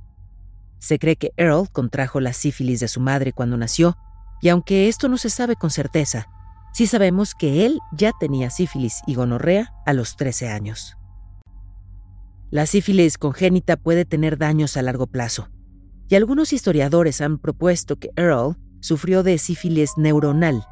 Se 0.78 1.00
cree 1.00 1.16
que 1.16 1.32
Earl 1.38 1.70
contrajo 1.72 2.20
la 2.20 2.34
sífilis 2.34 2.80
de 2.80 2.88
su 2.88 3.00
madre 3.00 3.34
cuando 3.34 3.58
nació, 3.58 3.98
y 4.42 4.50
aunque 4.50 4.88
esto 4.88 5.08
no 5.08 5.18
se 5.18 5.30
sabe 5.30 5.56
con 5.56 5.70
certeza, 5.70 6.28
sí 6.74 6.86
sabemos 6.86 7.34
que 7.34 7.66
él 7.66 7.80
ya 7.94 8.12
tenía 8.20 8.50
sífilis 8.50 9.02
y 9.08 9.16
gonorrea 9.16 9.74
a 9.86 9.94
los 9.94 10.16
13 10.18 10.50
años. 10.50 10.98
La 12.54 12.68
sífilis 12.68 13.18
congénita 13.18 13.78
puede 13.78 14.06
tener 14.06 14.38
daños 14.38 14.78
a 14.78 14.84
largo 14.84 15.08
plazo, 15.08 15.50
y 16.08 16.14
algunos 16.14 16.54
historiadores 16.54 17.20
han 17.20 17.40
propuesto 17.40 17.96
que 17.96 18.12
Earl 18.16 18.58
sufrió 18.80 19.24
de 19.24 19.40
sífilis 19.40 19.94
neuronal 19.98 20.64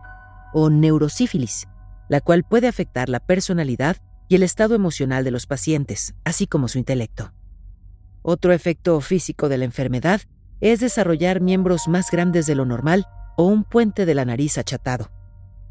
o 0.53 0.69
neurosífilis, 0.69 1.67
la 2.07 2.21
cual 2.21 2.43
puede 2.43 2.67
afectar 2.67 3.09
la 3.09 3.19
personalidad 3.19 3.97
y 4.29 4.35
el 4.35 4.43
estado 4.43 4.75
emocional 4.75 5.23
de 5.23 5.31
los 5.31 5.47
pacientes, 5.47 6.13
así 6.23 6.45
como 6.45 6.67
su 6.67 6.77
intelecto. 6.77 7.33
Otro 8.21 8.53
efecto 8.53 9.01
físico 9.01 9.49
de 9.49 9.57
la 9.57 9.65
enfermedad 9.65 10.21
es 10.59 10.81
desarrollar 10.81 11.41
miembros 11.41 11.87
más 11.87 12.11
grandes 12.11 12.45
de 12.45 12.53
lo 12.53 12.65
normal 12.65 13.07
o 13.37 13.45
un 13.45 13.63
puente 13.63 14.05
de 14.05 14.13
la 14.13 14.25
nariz 14.25 14.59
achatado. 14.59 15.09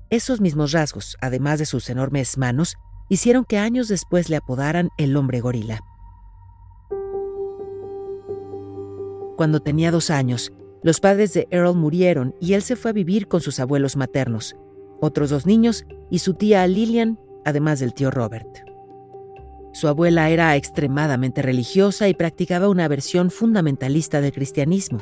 Esos 0.08 0.40
mismos 0.40 0.72
rasgos, 0.72 1.16
además 1.20 1.60
de 1.60 1.66
sus 1.66 1.88
enormes 1.88 2.36
manos, 2.36 2.74
hicieron 3.08 3.44
que 3.44 3.58
años 3.58 3.86
después 3.86 4.28
le 4.28 4.34
apodaran 4.34 4.88
el 4.98 5.16
hombre 5.16 5.38
gorila. 5.38 5.84
Cuando 9.40 9.60
tenía 9.60 9.90
dos 9.90 10.10
años, 10.10 10.52
los 10.82 11.00
padres 11.00 11.32
de 11.32 11.48
Earl 11.50 11.74
murieron 11.74 12.34
y 12.42 12.52
él 12.52 12.60
se 12.60 12.76
fue 12.76 12.90
a 12.90 12.92
vivir 12.92 13.26
con 13.26 13.40
sus 13.40 13.58
abuelos 13.58 13.96
maternos, 13.96 14.54
otros 15.00 15.30
dos 15.30 15.46
niños 15.46 15.86
y 16.10 16.18
su 16.18 16.34
tía 16.34 16.66
Lillian, 16.66 17.18
además 17.46 17.80
del 17.80 17.94
tío 17.94 18.10
Robert. 18.10 18.46
Su 19.72 19.88
abuela 19.88 20.28
era 20.28 20.54
extremadamente 20.56 21.40
religiosa 21.40 22.06
y 22.06 22.12
practicaba 22.12 22.68
una 22.68 22.86
versión 22.86 23.30
fundamentalista 23.30 24.20
del 24.20 24.32
cristianismo. 24.32 24.98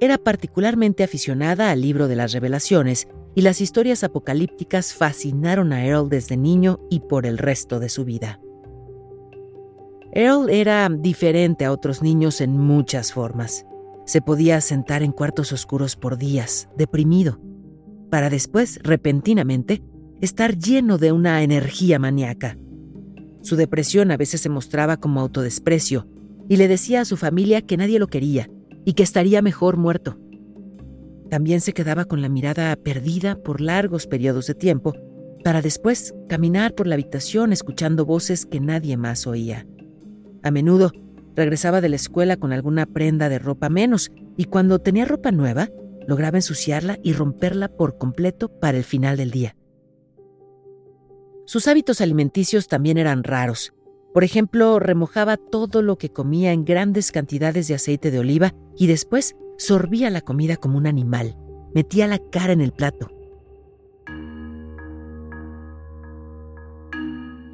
Era 0.00 0.16
particularmente 0.16 1.04
aficionada 1.04 1.70
al 1.70 1.82
libro 1.82 2.08
de 2.08 2.16
las 2.16 2.32
revelaciones 2.32 3.08
y 3.34 3.42
las 3.42 3.60
historias 3.60 4.04
apocalípticas 4.04 4.94
fascinaron 4.94 5.74
a 5.74 5.84
Earl 5.84 6.08
desde 6.08 6.38
niño 6.38 6.80
y 6.88 7.00
por 7.00 7.26
el 7.26 7.36
resto 7.36 7.78
de 7.78 7.90
su 7.90 8.06
vida. 8.06 8.40
Earl 10.16 10.48
era 10.48 10.88
diferente 10.88 11.64
a 11.64 11.72
otros 11.72 12.00
niños 12.00 12.40
en 12.40 12.56
muchas 12.56 13.12
formas. 13.12 13.66
Se 14.06 14.22
podía 14.22 14.60
sentar 14.60 15.02
en 15.02 15.10
cuartos 15.10 15.52
oscuros 15.52 15.96
por 15.96 16.18
días, 16.18 16.68
deprimido, 16.76 17.40
para 18.10 18.30
después, 18.30 18.78
repentinamente, 18.84 19.82
estar 20.20 20.56
lleno 20.56 20.98
de 20.98 21.10
una 21.10 21.42
energía 21.42 21.98
maníaca. 21.98 22.56
Su 23.42 23.56
depresión 23.56 24.12
a 24.12 24.16
veces 24.16 24.40
se 24.40 24.48
mostraba 24.48 24.98
como 24.98 25.20
autodesprecio 25.20 26.06
y 26.48 26.58
le 26.58 26.68
decía 26.68 27.00
a 27.00 27.04
su 27.04 27.16
familia 27.16 27.62
que 27.62 27.76
nadie 27.76 27.98
lo 27.98 28.06
quería 28.06 28.48
y 28.84 28.92
que 28.92 29.02
estaría 29.02 29.42
mejor 29.42 29.78
muerto. 29.78 30.16
También 31.28 31.60
se 31.60 31.72
quedaba 31.72 32.04
con 32.04 32.22
la 32.22 32.28
mirada 32.28 32.76
perdida 32.76 33.34
por 33.34 33.60
largos 33.60 34.06
periodos 34.06 34.46
de 34.46 34.54
tiempo 34.54 34.92
para 35.42 35.60
después 35.60 36.14
caminar 36.28 36.76
por 36.76 36.86
la 36.86 36.94
habitación 36.94 37.52
escuchando 37.52 38.06
voces 38.06 38.46
que 38.46 38.60
nadie 38.60 38.96
más 38.96 39.26
oía. 39.26 39.66
A 40.44 40.50
menudo 40.50 40.92
regresaba 41.34 41.80
de 41.80 41.88
la 41.88 41.96
escuela 41.96 42.36
con 42.36 42.52
alguna 42.52 42.86
prenda 42.86 43.28
de 43.28 43.38
ropa 43.38 43.68
menos 43.68 44.12
y 44.36 44.44
cuando 44.44 44.78
tenía 44.78 45.06
ropa 45.06 45.32
nueva 45.32 45.70
lograba 46.06 46.38
ensuciarla 46.38 46.98
y 47.02 47.14
romperla 47.14 47.68
por 47.68 47.98
completo 47.98 48.48
para 48.60 48.76
el 48.76 48.84
final 48.84 49.16
del 49.16 49.30
día. 49.30 49.56
Sus 51.46 51.66
hábitos 51.66 52.00
alimenticios 52.00 52.68
también 52.68 52.98
eran 52.98 53.24
raros. 53.24 53.72
Por 54.12 54.22
ejemplo, 54.22 54.78
remojaba 54.78 55.36
todo 55.38 55.82
lo 55.82 55.98
que 55.98 56.10
comía 56.10 56.52
en 56.52 56.64
grandes 56.64 57.10
cantidades 57.10 57.66
de 57.68 57.74
aceite 57.74 58.10
de 58.10 58.18
oliva 58.18 58.54
y 58.76 58.86
después 58.86 59.34
sorbía 59.58 60.10
la 60.10 60.20
comida 60.20 60.56
como 60.56 60.78
un 60.78 60.86
animal. 60.86 61.36
Metía 61.74 62.06
la 62.06 62.18
cara 62.18 62.52
en 62.52 62.60
el 62.60 62.72
plato. 62.72 63.10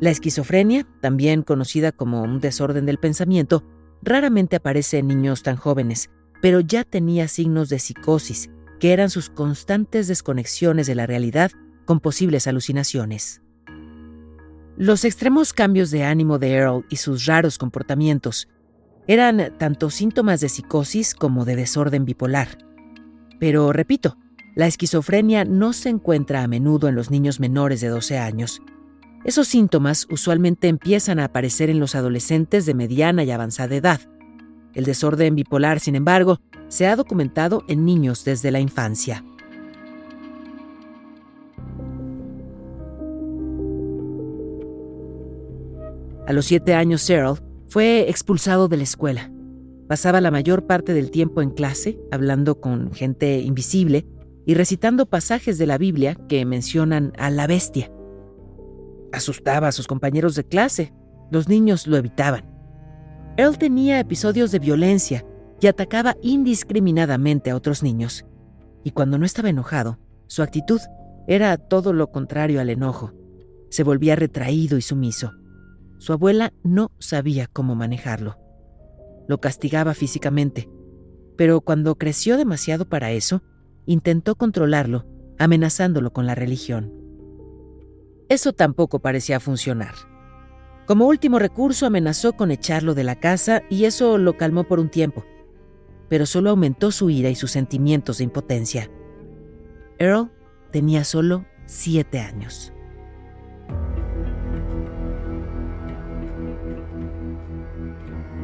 La 0.01 0.11
esquizofrenia, 0.11 0.87
también 1.01 1.43
conocida 1.43 1.93
como 1.93 2.23
un 2.23 2.41
desorden 2.41 2.87
del 2.87 2.99
pensamiento, 2.99 3.65
raramente 4.03 4.57
aparece 4.57 4.99
en 4.99 5.09
niños 5.09 5.43
tan 5.43 5.57
jóvenes, 5.57 6.09
pero 6.41 6.61
ya 6.61 6.85
tenía 6.85 7.29
signos 7.29 7.69
de 7.69 7.79
psicosis, 7.79 8.49
que 8.79 8.95
eran 8.95 9.11
sus 9.11 9.29
constantes 9.29 10.09
desconexiones 10.09 10.87
de 10.87 10.95
la 10.95 11.07
realidad 11.07 11.51
con 11.85 12.01
posibles 12.01 12.47
alucinaciones. 12.47 13.43
Los 14.79 15.05
extremos 15.05 15.53
cambios 15.53 15.91
de 15.91 16.05
ánimo 16.05 16.39
de 16.39 16.55
Earl 16.55 16.87
y 16.89 16.97
sus 16.97 17.27
raros 17.27 17.59
comportamientos 17.59 18.49
eran 19.07 19.53
tanto 19.59 19.91
síntomas 19.91 20.41
de 20.41 20.49
psicosis 20.49 21.15
como 21.15 21.45
de 21.45 21.57
desorden 21.57 22.07
bipolar. 22.07 22.57
Pero, 23.39 23.73
repito, 23.75 24.17
la 24.55 24.67
esquizofrenia 24.67 25.45
no 25.45 25.75
se 25.75 25.91
encuentra 25.91 26.43
a 26.43 26.49
menudo 26.49 26.89
en 26.89 26.95
los 26.95 27.11
niños 27.11 27.41
menores 27.41 27.83
de 27.83 27.89
12 27.89 28.19
años. 28.19 28.63
Esos 29.25 29.49
síntomas 29.49 30.07
usualmente 30.11 30.69
empiezan 30.69 31.19
a 31.19 31.27
aparecer 31.27 31.69
en 31.69 31.79
los 31.79 31.95
adolescentes 31.95 32.65
de 32.65 32.75
mediana 32.75 33.23
y 33.23 33.31
avanzada 33.31 33.75
edad. 33.77 34.01
El 34.75 34.85
desorden 34.85 35.35
bipolar, 35.35 35.79
sin 35.79 35.95
embargo, 35.95 36.41
se 36.69 36.87
ha 36.87 36.97
documentado 36.97 37.65
en 37.69 37.85
niños 37.85 38.25
desde 38.25 38.51
la 38.51 38.61
infancia. 38.61 39.25
A 46.27 46.33
los 46.33 46.47
siete 46.47 46.75
años, 46.75 47.05
Cyril 47.05 47.41
fue 47.69 48.09
expulsado 48.09 48.69
de 48.69 48.77
la 48.79 48.85
escuela. 48.85 49.31
Pasaba 49.89 50.21
la 50.21 50.31
mayor 50.31 50.67
parte 50.67 50.95
del 50.95 51.11
tiempo 51.11 51.43
en 51.43 51.51
clase, 51.51 51.99
hablando 52.11 52.61
con 52.61 52.93
gente 52.93 53.41
invisible 53.41 54.07
y 54.47 54.55
recitando 54.55 55.07
pasajes 55.07 55.59
de 55.59 55.67
la 55.67 55.77
Biblia 55.77 56.17
que 56.29 56.45
mencionan 56.47 57.13
a 57.19 57.31
la 57.31 57.49
bestia. 57.49 57.91
Asustaba 59.13 59.69
a 59.69 59.73
sus 59.73 59.87
compañeros 59.87 60.35
de 60.35 60.45
clase. 60.45 60.93
Los 61.31 61.49
niños 61.49 61.87
lo 61.87 61.97
evitaban. 61.97 62.45
Earl 63.37 63.59
tenía 63.59 64.01
episodios 64.01 64.51
de 64.53 64.59
violencia 64.59 65.25
y 65.61 65.67
atacaba 65.67 66.17
indiscriminadamente 66.23 67.51
a 67.51 67.57
otros 67.57 67.83
niños. 67.83 68.25
Y 68.85 68.93
cuando 68.93 69.19
no 69.19 69.27
estaba 69.27 69.51
enojado, 69.51 69.99
su 70.27 70.43
actitud 70.43 70.81
era 71.27 71.57
todo 71.57 71.93
lo 71.93 72.11
contrario 72.11 72.61
al 72.61 72.71
enojo. 72.71 73.13
Se 73.69 73.83
volvía 73.83 74.17
retraído 74.17 74.79
y 74.79 74.83
sumiso. 74.83 75.33
Su 75.99 76.13
abuela 76.13 76.53
no 76.65 76.91
sabía 76.99 77.47
cómo 77.47 77.75
manejarlo. 77.75 78.39
Lo 79.29 79.41
castigaba 79.41 79.95
físicamente, 79.95 80.69
pero 81.37 81.61
cuando 81.61 81.97
creció 81.97 82.37
demasiado 82.37 82.89
para 82.89 83.13
eso, 83.13 83.43
intentó 83.87 84.35
controlarlo, 84.35 85.07
amenazándolo 85.39 86.13
con 86.13 86.27
la 86.27 86.35
religión. 86.35 86.93
Eso 88.31 88.53
tampoco 88.53 89.01
parecía 89.01 89.41
funcionar. 89.41 89.95
Como 90.87 91.09
último 91.09 91.41
recurso 91.41 91.85
amenazó 91.85 92.35
con 92.35 92.53
echarlo 92.53 92.95
de 92.95 93.03
la 93.03 93.17
casa 93.17 93.63
y 93.69 93.87
eso 93.87 94.19
lo 94.19 94.37
calmó 94.37 94.63
por 94.63 94.79
un 94.79 94.89
tiempo, 94.89 95.25
pero 96.09 96.27
solo 96.27 96.51
aumentó 96.51 96.93
su 96.93 97.11
ira 97.11 97.29
y 97.29 97.35
sus 97.35 97.51
sentimientos 97.51 98.19
de 98.19 98.25
impotencia. 98.25 98.89
Earl 99.99 100.31
tenía 100.71 101.03
solo 101.03 101.45
siete 101.67 102.21
años. 102.21 102.73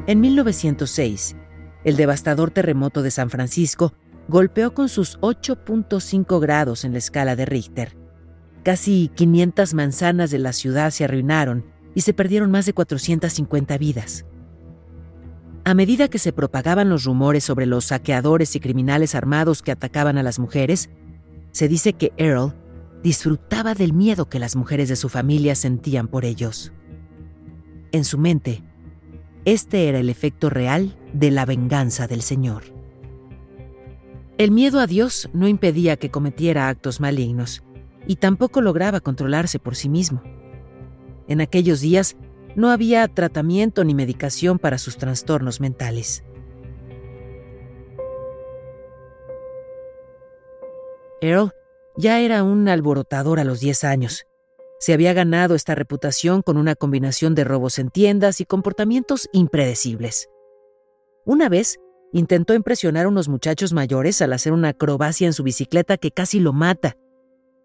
En 0.08 0.20
1906, 0.20 1.36
el 1.84 1.96
devastador 1.96 2.50
terremoto 2.50 3.02
de 3.02 3.12
San 3.12 3.30
Francisco 3.30 3.92
golpeó 4.26 4.74
con 4.74 4.88
sus 4.88 5.16
8.5 5.20 6.40
grados 6.40 6.84
en 6.84 6.90
la 6.90 6.98
escala 6.98 7.36
de 7.36 7.46
Richter. 7.46 8.05
Casi 8.66 9.12
500 9.14 9.74
manzanas 9.74 10.32
de 10.32 10.40
la 10.40 10.52
ciudad 10.52 10.90
se 10.90 11.04
arruinaron 11.04 11.64
y 11.94 12.00
se 12.00 12.12
perdieron 12.12 12.50
más 12.50 12.66
de 12.66 12.72
450 12.72 13.78
vidas. 13.78 14.26
A 15.64 15.72
medida 15.72 16.08
que 16.08 16.18
se 16.18 16.32
propagaban 16.32 16.88
los 16.88 17.04
rumores 17.04 17.44
sobre 17.44 17.66
los 17.66 17.84
saqueadores 17.84 18.56
y 18.56 18.58
criminales 18.58 19.14
armados 19.14 19.62
que 19.62 19.70
atacaban 19.70 20.18
a 20.18 20.24
las 20.24 20.40
mujeres, 20.40 20.90
se 21.52 21.68
dice 21.68 21.92
que 21.92 22.12
Earl 22.16 22.56
disfrutaba 23.04 23.74
del 23.74 23.92
miedo 23.92 24.28
que 24.28 24.40
las 24.40 24.56
mujeres 24.56 24.88
de 24.88 24.96
su 24.96 25.08
familia 25.08 25.54
sentían 25.54 26.08
por 26.08 26.24
ellos. 26.24 26.72
En 27.92 28.02
su 28.02 28.18
mente, 28.18 28.64
este 29.44 29.88
era 29.88 30.00
el 30.00 30.10
efecto 30.10 30.50
real 30.50 30.98
de 31.12 31.30
la 31.30 31.44
venganza 31.44 32.08
del 32.08 32.20
Señor. 32.20 32.64
El 34.38 34.50
miedo 34.50 34.80
a 34.80 34.88
Dios 34.88 35.30
no 35.32 35.46
impedía 35.46 35.96
que 35.96 36.10
cometiera 36.10 36.68
actos 36.68 37.00
malignos 37.00 37.62
y 38.06 38.16
tampoco 38.16 38.60
lograba 38.60 39.00
controlarse 39.00 39.58
por 39.58 39.76
sí 39.76 39.88
mismo. 39.88 40.22
En 41.28 41.40
aquellos 41.40 41.80
días 41.80 42.16
no 42.54 42.70
había 42.70 43.06
tratamiento 43.08 43.84
ni 43.84 43.94
medicación 43.94 44.58
para 44.58 44.78
sus 44.78 44.96
trastornos 44.96 45.60
mentales. 45.60 46.24
Earl 51.20 51.52
ya 51.96 52.20
era 52.20 52.42
un 52.42 52.68
alborotador 52.68 53.40
a 53.40 53.44
los 53.44 53.60
10 53.60 53.84
años 53.84 54.26
se 54.78 54.92
había 54.92 55.12
ganado 55.12 55.54
esta 55.54 55.74
reputación 55.74 56.42
con 56.42 56.56
una 56.56 56.74
combinación 56.74 57.34
de 57.34 57.44
robos 57.44 57.78
en 57.78 57.90
tiendas 57.90 58.40
y 58.40 58.44
comportamientos 58.44 59.28
impredecibles. 59.32 60.28
Una 61.24 61.48
vez, 61.48 61.78
intentó 62.12 62.54
impresionar 62.54 63.06
a 63.06 63.08
unos 63.08 63.28
muchachos 63.28 63.72
mayores 63.72 64.20
al 64.22 64.32
hacer 64.32 64.52
una 64.52 64.68
acrobacia 64.68 65.26
en 65.26 65.32
su 65.32 65.42
bicicleta 65.42 65.96
que 65.96 66.10
casi 66.10 66.40
lo 66.40 66.52
mata. 66.52 66.96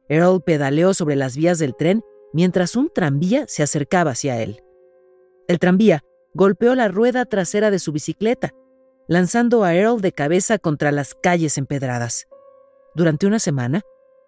Earl 0.09 0.41
pedaleó 0.43 0.93
sobre 0.93 1.15
las 1.15 1.37
vías 1.37 1.59
del 1.59 1.75
tren 1.75 2.03
mientras 2.33 2.75
un 2.75 2.89
tranvía 2.89 3.45
se 3.47 3.63
acercaba 3.63 4.11
hacia 4.11 4.41
él. 4.41 4.63
El 5.47 5.59
tranvía 5.59 6.03
golpeó 6.33 6.75
la 6.75 6.87
rueda 6.87 7.25
trasera 7.25 7.71
de 7.71 7.79
su 7.79 7.91
bicicleta, 7.91 8.53
lanzando 9.07 9.63
a 9.63 9.75
Earl 9.75 10.01
de 10.01 10.13
cabeza 10.13 10.57
contra 10.57 10.91
las 10.91 11.13
calles 11.13 11.57
empedradas. 11.57 12.27
durante 12.93 13.25
una 13.25 13.39
semana, 13.39 13.81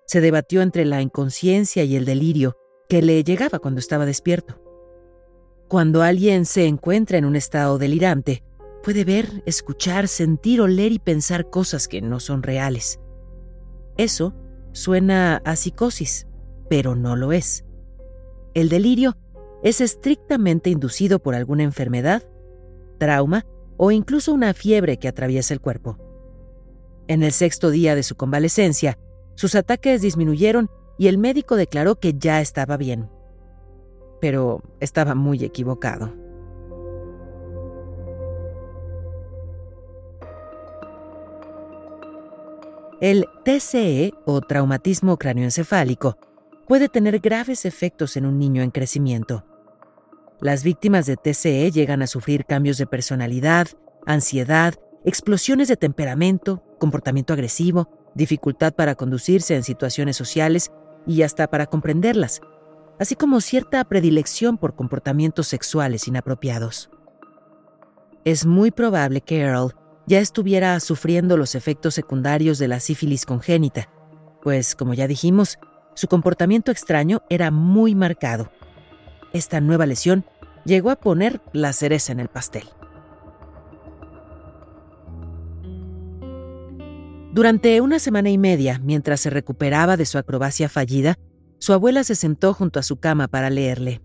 se 0.05 0.21
debatió 0.21 0.61
entre 0.61 0.85
la 0.85 1.01
inconsciencia 1.01 1.83
y 1.83 1.95
el 1.95 2.05
delirio 2.05 2.57
que 2.87 3.01
le 3.01 3.23
llegaba 3.23 3.59
cuando 3.59 3.79
estaba 3.79 4.05
despierto. 4.05 4.61
Cuando 5.67 6.01
alguien 6.01 6.45
se 6.45 6.65
encuentra 6.65 7.17
en 7.17 7.25
un 7.25 7.35
estado 7.35 7.77
delirante, 7.77 8.43
puede 8.83 9.05
ver, 9.05 9.43
escuchar, 9.45 10.07
sentir, 10.07 10.61
oler 10.61 10.91
y 10.91 10.99
pensar 10.99 11.49
cosas 11.49 11.87
que 11.87 12.01
no 12.01 12.19
son 12.19 12.43
reales. 12.43 12.99
Eso 13.97 14.33
suena 14.73 15.41
a 15.45 15.55
psicosis, 15.55 16.27
pero 16.69 16.95
no 16.95 17.15
lo 17.15 17.31
es. 17.31 17.63
El 18.53 18.69
delirio 18.69 19.15
es 19.63 19.79
estrictamente 19.79 20.69
inducido 20.69 21.19
por 21.19 21.35
alguna 21.35 21.63
enfermedad, 21.63 22.23
trauma 22.99 23.45
o 23.77 23.91
incluso 23.91 24.33
una 24.33 24.53
fiebre 24.53 24.97
que 24.97 25.07
atraviesa 25.07 25.53
el 25.53 25.61
cuerpo. 25.61 25.97
En 27.07 27.23
el 27.23 27.31
sexto 27.31 27.69
día 27.69 27.95
de 27.95 28.03
su 28.03 28.15
convalecencia, 28.15 28.97
sus 29.35 29.55
ataques 29.55 30.01
disminuyeron 30.01 30.69
y 30.97 31.07
el 31.07 31.17
médico 31.17 31.55
declaró 31.55 31.95
que 31.99 32.13
ya 32.13 32.41
estaba 32.41 32.77
bien. 32.77 33.09
Pero 34.21 34.61
estaba 34.79 35.15
muy 35.15 35.43
equivocado. 35.43 36.22
El 43.03 43.27
TCE 43.43 44.13
o 44.25 44.39
traumatismo 44.39 45.17
cráneoencefálico 45.17 46.17
puede 46.69 46.87
tener 46.87 47.19
graves 47.19 47.65
efectos 47.65 48.15
en 48.15 48.25
un 48.25 48.39
niño 48.39 48.61
en 48.61 48.71
crecimiento. 48.71 49.43
Las 50.39 50.63
víctimas 50.63 51.05
de 51.05 51.17
TCE 51.17 51.69
llegan 51.69 52.01
a 52.01 52.07
sufrir 52.07 52.45
cambios 52.45 52.77
de 52.77 52.85
personalidad, 52.85 53.67
ansiedad, 54.05 54.75
explosiones 55.03 55.67
de 55.67 55.75
temperamento, 55.75 56.63
comportamiento 56.79 57.33
agresivo, 57.33 57.89
dificultad 58.15 58.73
para 58.73 58.95
conducirse 58.95 59.53
en 59.53 59.63
situaciones 59.63 60.15
sociales 60.15 60.71
y 61.05 61.23
hasta 61.23 61.49
para 61.49 61.65
comprenderlas, 61.65 62.39
así 63.01 63.15
como 63.15 63.41
cierta 63.41 63.83
predilección 63.83 64.57
por 64.57 64.77
comportamientos 64.77 65.49
sexuales 65.49 66.07
inapropiados. 66.07 66.89
Es 68.23 68.45
muy 68.45 68.71
probable 68.71 69.19
que 69.19 69.41
Earl 69.41 69.75
ya 70.05 70.19
estuviera 70.19 70.79
sufriendo 70.79 71.37
los 71.37 71.55
efectos 71.55 71.93
secundarios 71.93 72.57
de 72.59 72.67
la 72.67 72.79
sífilis 72.79 73.25
congénita, 73.25 73.89
pues, 74.41 74.75
como 74.75 74.93
ya 74.93 75.07
dijimos, 75.07 75.57
su 75.95 76.07
comportamiento 76.07 76.71
extraño 76.71 77.21
era 77.29 77.51
muy 77.51 77.95
marcado. 77.95 78.51
Esta 79.31 79.61
nueva 79.61 79.85
lesión 79.85 80.25
llegó 80.65 80.89
a 80.89 80.97
poner 80.97 81.41
la 81.53 81.73
cereza 81.73 82.11
en 82.11 82.19
el 82.19 82.27
pastel. 82.27 82.63
Durante 87.33 87.81
una 87.81 87.97
semana 87.97 88.29
y 88.29 88.37
media, 88.37 88.79
mientras 88.83 89.21
se 89.21 89.31
recuperaba 89.31 89.97
de 89.97 90.05
su 90.05 90.19
acrobacia 90.19 90.69
fallida, 90.69 91.17
su 91.57 91.73
abuela 91.73 92.03
se 92.03 92.13
sentó 92.13 92.53
junto 92.53 92.79
a 92.79 92.83
su 92.83 92.97
cama 92.97 93.27
para 93.27 93.49
leerle. 93.49 94.01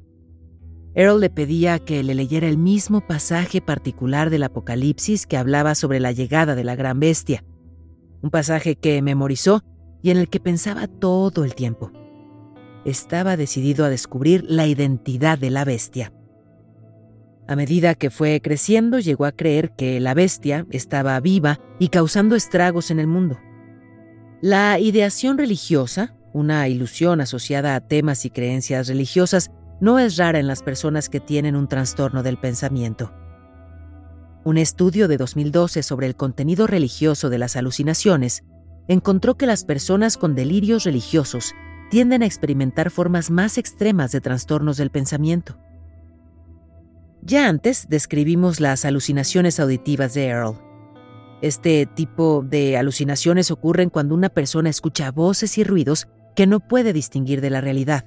Earl 0.98 1.20
le 1.20 1.30
pedía 1.30 1.78
que 1.78 2.02
le 2.02 2.16
leyera 2.16 2.48
el 2.48 2.58
mismo 2.58 3.06
pasaje 3.06 3.60
particular 3.60 4.30
del 4.30 4.42
Apocalipsis 4.42 5.28
que 5.28 5.36
hablaba 5.36 5.76
sobre 5.76 6.00
la 6.00 6.10
llegada 6.10 6.56
de 6.56 6.64
la 6.64 6.74
gran 6.74 6.98
bestia, 6.98 7.44
un 8.20 8.30
pasaje 8.30 8.74
que 8.74 9.00
memorizó 9.00 9.62
y 10.02 10.10
en 10.10 10.16
el 10.16 10.28
que 10.28 10.40
pensaba 10.40 10.88
todo 10.88 11.44
el 11.44 11.54
tiempo. 11.54 11.92
Estaba 12.84 13.36
decidido 13.36 13.84
a 13.84 13.90
descubrir 13.90 14.44
la 14.48 14.66
identidad 14.66 15.38
de 15.38 15.50
la 15.50 15.64
bestia. 15.64 16.12
A 17.46 17.54
medida 17.54 17.94
que 17.94 18.10
fue 18.10 18.40
creciendo, 18.40 18.98
llegó 18.98 19.24
a 19.24 19.30
creer 19.30 19.76
que 19.76 20.00
la 20.00 20.14
bestia 20.14 20.66
estaba 20.72 21.20
viva 21.20 21.60
y 21.78 21.90
causando 21.90 22.34
estragos 22.34 22.90
en 22.90 22.98
el 22.98 23.06
mundo. 23.06 23.38
La 24.40 24.80
ideación 24.80 25.38
religiosa, 25.38 26.16
una 26.32 26.66
ilusión 26.66 27.20
asociada 27.20 27.76
a 27.76 27.86
temas 27.86 28.24
y 28.24 28.30
creencias 28.30 28.88
religiosas, 28.88 29.52
no 29.80 29.98
es 29.98 30.16
rara 30.16 30.38
en 30.38 30.46
las 30.46 30.62
personas 30.62 31.08
que 31.08 31.20
tienen 31.20 31.56
un 31.56 31.68
trastorno 31.68 32.22
del 32.22 32.38
pensamiento. 32.38 33.12
Un 34.44 34.58
estudio 34.58 35.08
de 35.08 35.16
2012 35.16 35.82
sobre 35.82 36.06
el 36.06 36.16
contenido 36.16 36.66
religioso 36.66 37.28
de 37.28 37.38
las 37.38 37.56
alucinaciones 37.56 38.44
encontró 38.88 39.36
que 39.36 39.46
las 39.46 39.64
personas 39.64 40.16
con 40.16 40.34
delirios 40.34 40.84
religiosos 40.84 41.54
tienden 41.90 42.22
a 42.22 42.26
experimentar 42.26 42.90
formas 42.90 43.30
más 43.30 43.58
extremas 43.58 44.12
de 44.12 44.20
trastornos 44.20 44.76
del 44.76 44.90
pensamiento. 44.90 45.58
Ya 47.22 47.48
antes 47.48 47.88
describimos 47.88 48.60
las 48.60 48.84
alucinaciones 48.84 49.60
auditivas 49.60 50.14
de 50.14 50.26
Earl. 50.28 50.58
Este 51.42 51.86
tipo 51.86 52.44
de 52.44 52.76
alucinaciones 52.76 53.50
ocurren 53.50 53.90
cuando 53.90 54.14
una 54.14 54.28
persona 54.28 54.70
escucha 54.70 55.10
voces 55.12 55.58
y 55.58 55.64
ruidos 55.64 56.08
que 56.34 56.46
no 56.46 56.60
puede 56.60 56.92
distinguir 56.92 57.40
de 57.40 57.50
la 57.50 57.60
realidad. 57.60 58.04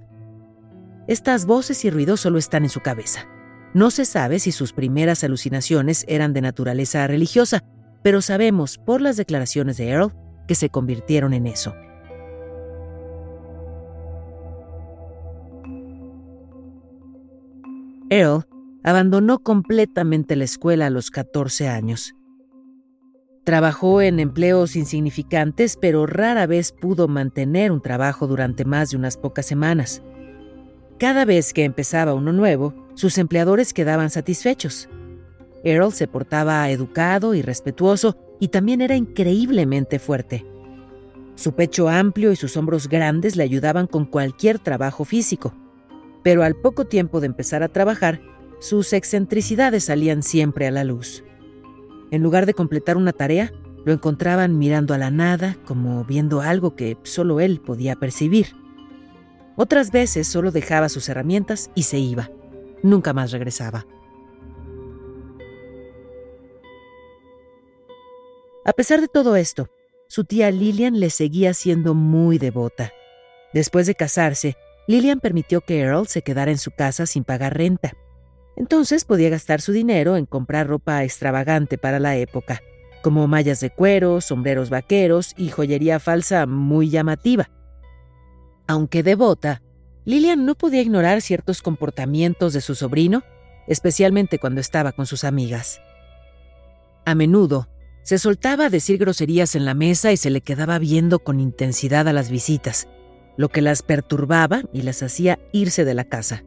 Estas 1.07 1.45
voces 1.45 1.83
y 1.85 1.89
ruidos 1.89 2.21
solo 2.21 2.37
están 2.37 2.63
en 2.63 2.69
su 2.69 2.79
cabeza. 2.79 3.27
No 3.73 3.89
se 3.89 4.05
sabe 4.05 4.39
si 4.39 4.51
sus 4.51 4.73
primeras 4.73 5.23
alucinaciones 5.23 6.05
eran 6.07 6.33
de 6.33 6.41
naturaleza 6.41 7.07
religiosa, 7.07 7.63
pero 8.03 8.21
sabemos 8.21 8.77
por 8.77 9.01
las 9.01 9.17
declaraciones 9.17 9.77
de 9.77 9.89
Earl 9.89 10.13
que 10.47 10.55
se 10.55 10.69
convirtieron 10.69 11.33
en 11.33 11.47
eso. 11.47 11.73
Earl 18.09 18.45
abandonó 18.83 19.39
completamente 19.39 20.35
la 20.35 20.43
escuela 20.43 20.87
a 20.87 20.89
los 20.89 21.11
14 21.11 21.69
años. 21.69 22.13
Trabajó 23.45 24.01
en 24.01 24.19
empleos 24.19 24.75
insignificantes, 24.75 25.77
pero 25.79 26.05
rara 26.05 26.45
vez 26.45 26.73
pudo 26.73 27.07
mantener 27.07 27.71
un 27.71 27.81
trabajo 27.81 28.27
durante 28.27 28.65
más 28.65 28.91
de 28.91 28.97
unas 28.97 29.17
pocas 29.17 29.45
semanas. 29.45 30.03
Cada 31.01 31.25
vez 31.25 31.51
que 31.51 31.63
empezaba 31.63 32.13
uno 32.13 32.31
nuevo, 32.31 32.75
sus 32.93 33.17
empleadores 33.17 33.73
quedaban 33.73 34.11
satisfechos. 34.11 34.87
Earl 35.63 35.91
se 35.93 36.07
portaba 36.07 36.69
educado 36.69 37.33
y 37.33 37.41
respetuoso 37.41 38.15
y 38.39 38.49
también 38.49 38.81
era 38.81 38.95
increíblemente 38.95 39.97
fuerte. 39.97 40.45
Su 41.33 41.55
pecho 41.55 41.89
amplio 41.89 42.31
y 42.31 42.35
sus 42.35 42.55
hombros 42.55 42.87
grandes 42.87 43.35
le 43.35 43.41
ayudaban 43.41 43.87
con 43.87 44.05
cualquier 44.05 44.59
trabajo 44.59 45.03
físico. 45.03 45.55
Pero 46.21 46.43
al 46.43 46.53
poco 46.53 46.85
tiempo 46.85 47.19
de 47.19 47.25
empezar 47.25 47.63
a 47.63 47.69
trabajar, 47.69 48.21
sus 48.59 48.93
excentricidades 48.93 49.85
salían 49.85 50.21
siempre 50.21 50.67
a 50.67 50.71
la 50.71 50.83
luz. 50.83 51.23
En 52.11 52.21
lugar 52.21 52.45
de 52.45 52.53
completar 52.53 52.95
una 52.95 53.11
tarea, 53.11 53.51
lo 53.85 53.91
encontraban 53.91 54.59
mirando 54.59 54.93
a 54.93 54.99
la 54.99 55.09
nada, 55.09 55.57
como 55.65 56.05
viendo 56.05 56.41
algo 56.41 56.75
que 56.75 56.95
solo 57.01 57.39
él 57.39 57.59
podía 57.59 57.95
percibir. 57.95 58.60
Otras 59.55 59.91
veces 59.91 60.27
solo 60.27 60.51
dejaba 60.51 60.89
sus 60.89 61.09
herramientas 61.09 61.71
y 61.75 61.83
se 61.83 61.99
iba. 61.99 62.29
Nunca 62.83 63.13
más 63.13 63.31
regresaba. 63.31 63.85
A 68.63 68.73
pesar 68.73 69.01
de 69.01 69.07
todo 69.07 69.35
esto, 69.35 69.69
su 70.07 70.23
tía 70.23 70.51
Lillian 70.51 70.99
le 70.99 71.09
seguía 71.09 71.53
siendo 71.53 71.93
muy 71.93 72.37
devota. 72.37 72.91
Después 73.53 73.87
de 73.87 73.95
casarse, 73.95 74.55
Lillian 74.87 75.19
permitió 75.19 75.61
que 75.61 75.79
Earl 75.79 76.07
se 76.07 76.21
quedara 76.21 76.51
en 76.51 76.57
su 76.57 76.71
casa 76.71 77.05
sin 77.05 77.23
pagar 77.23 77.57
renta. 77.57 77.93
Entonces 78.55 79.05
podía 79.05 79.29
gastar 79.29 79.61
su 79.61 79.71
dinero 79.71 80.17
en 80.17 80.25
comprar 80.25 80.67
ropa 80.67 81.03
extravagante 81.03 81.77
para 81.77 81.99
la 81.99 82.17
época, 82.17 82.61
como 83.01 83.27
mallas 83.27 83.59
de 83.61 83.69
cuero, 83.69 84.21
sombreros 84.21 84.69
vaqueros 84.69 85.33
y 85.37 85.49
joyería 85.49 85.99
falsa 85.99 86.45
muy 86.45 86.89
llamativa. 86.89 87.49
Aunque 88.71 89.03
devota, 89.03 89.61
Lillian 90.05 90.45
no 90.45 90.55
podía 90.55 90.81
ignorar 90.81 91.21
ciertos 91.21 91.61
comportamientos 91.61 92.53
de 92.53 92.61
su 92.61 92.73
sobrino, 92.73 93.21
especialmente 93.67 94.39
cuando 94.39 94.61
estaba 94.61 94.93
con 94.93 95.05
sus 95.05 95.25
amigas. 95.25 95.81
A 97.03 97.13
menudo, 97.13 97.67
se 98.03 98.17
soltaba 98.17 98.67
a 98.67 98.69
decir 98.69 98.97
groserías 98.97 99.55
en 99.55 99.65
la 99.65 99.73
mesa 99.73 100.13
y 100.13 100.17
se 100.17 100.29
le 100.29 100.39
quedaba 100.39 100.79
viendo 100.79 101.19
con 101.19 101.41
intensidad 101.41 102.07
a 102.07 102.13
las 102.13 102.31
visitas, 102.31 102.87
lo 103.35 103.49
que 103.49 103.61
las 103.61 103.83
perturbaba 103.83 104.61
y 104.71 104.83
las 104.83 105.03
hacía 105.03 105.37
irse 105.51 105.83
de 105.83 105.93
la 105.93 106.05
casa. 106.05 106.45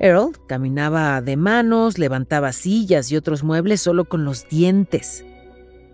Earl 0.00 0.32
caminaba 0.48 1.22
de 1.22 1.36
manos, 1.36 1.96
levantaba 1.96 2.52
sillas 2.52 3.12
y 3.12 3.16
otros 3.16 3.44
muebles 3.44 3.80
solo 3.80 4.06
con 4.06 4.24
los 4.24 4.48
dientes. 4.48 5.24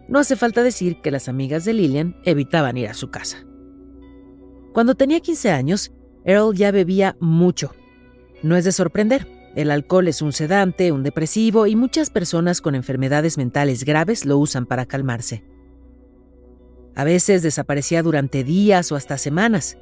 No 0.09 0.19
hace 0.19 0.35
falta 0.35 0.63
decir 0.63 1.03
que 1.03 1.11
las 1.11 1.29
amigas 1.29 1.67
de 1.67 1.75
Lillian 1.75 2.17
evitaban 2.25 2.79
ir 2.79 2.89
a 2.89 2.95
su 2.95 3.11
casa. 3.11 3.45
Cuando 4.73 4.95
tenía 4.95 5.21
15 5.21 5.51
años, 5.51 5.93
Earl 6.25 6.55
ya 6.55 6.71
bebía 6.71 7.17
mucho. 7.21 7.75
No 8.43 8.57
es 8.57 8.65
de 8.65 8.73
sorprender, 8.73 9.27
el 9.55 9.71
alcohol 9.71 10.09
es 10.09 10.23
un 10.23 10.33
sedante, 10.33 10.93
un 10.93 11.03
depresivo 11.03 11.67
y 11.67 11.77
muchas 11.77 12.09
personas 12.09 12.61
con 12.63 12.75
enfermedades 12.75 13.37
mentales 13.37 13.85
graves 13.85 14.25
lo 14.25 14.39
usan 14.39 14.65
para 14.65 14.87
calmarse. 14.87 15.45
A 16.95 17.05
veces 17.05 17.43
desaparecía 17.43 18.03
durante 18.03 18.45
días 18.45 18.91
o 18.93 18.97
hasta 18.97 19.19
semanas. 19.19 19.77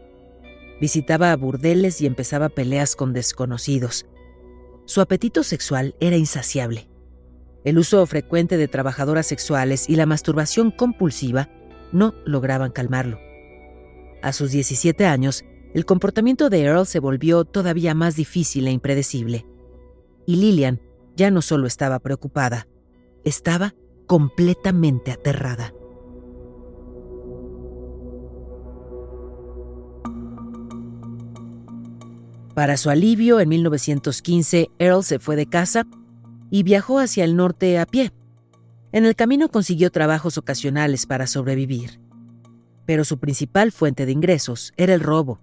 Visitaba 0.81 1.35
burdeles 1.37 2.01
y 2.01 2.07
empezaba 2.07 2.49
peleas 2.49 2.97
con 2.97 3.13
desconocidos. 3.13 4.07
Su 4.87 5.01
apetito 5.01 5.45
sexual 5.45 5.95
era 6.01 6.17
insaciable. 6.17 6.89
El 7.65 7.79
uso 7.79 8.05
frecuente 8.07 8.57
de 8.57 8.69
trabajadoras 8.69 9.27
sexuales 9.27 9.89
y 9.89 9.97
la 9.97 10.07
masturbación 10.07 10.71
compulsiva 10.71 11.49
no 11.93 12.15
lograban 12.25 12.73
calmarlo. 12.73 13.30
A 14.23 14.33
sus 14.33 14.51
17 14.51 15.07
años, 15.07 15.45
el 15.73 15.87
comportamiento 15.87 16.51
de 16.51 16.63
Earl 16.63 16.87
se 16.87 16.99
volvió 16.99 17.45
todavía 17.45 17.95
más 17.95 18.17
difícil 18.17 18.67
e 18.67 18.73
impredecible. 18.73 19.47
Y 20.27 20.37
Lillian 20.37 20.81
ya 21.17 21.31
no 21.31 21.43
solo 21.43 21.67
estaba 21.67 21.99
preocupada, 22.01 22.67
estaba 23.25 23.75
completamente 24.07 25.13
aterrada. 25.13 25.73
Para 32.55 32.77
su 32.77 32.91
alivio, 32.91 33.41
en 33.41 33.49
1915, 33.49 34.71
Earl 34.79 35.05
se 35.05 35.19
fue 35.19 35.37
de 35.37 35.47
casa 35.47 35.87
y 36.51 36.63
viajó 36.63 36.99
hacia 36.99 37.25
el 37.25 37.37
norte 37.37 37.79
a 37.79 37.87
pie. 37.87 38.13
En 38.93 39.07
el 39.07 39.15
camino 39.15 39.49
consiguió 39.49 39.91
trabajos 39.91 40.37
ocasionales 40.37 41.07
para 41.07 41.27
sobrevivir. 41.27 42.01
Pero 42.91 43.05
su 43.05 43.21
principal 43.21 43.71
fuente 43.71 44.05
de 44.05 44.11
ingresos 44.11 44.73
era 44.77 44.93
el 44.95 45.01
robo. 45.01 45.39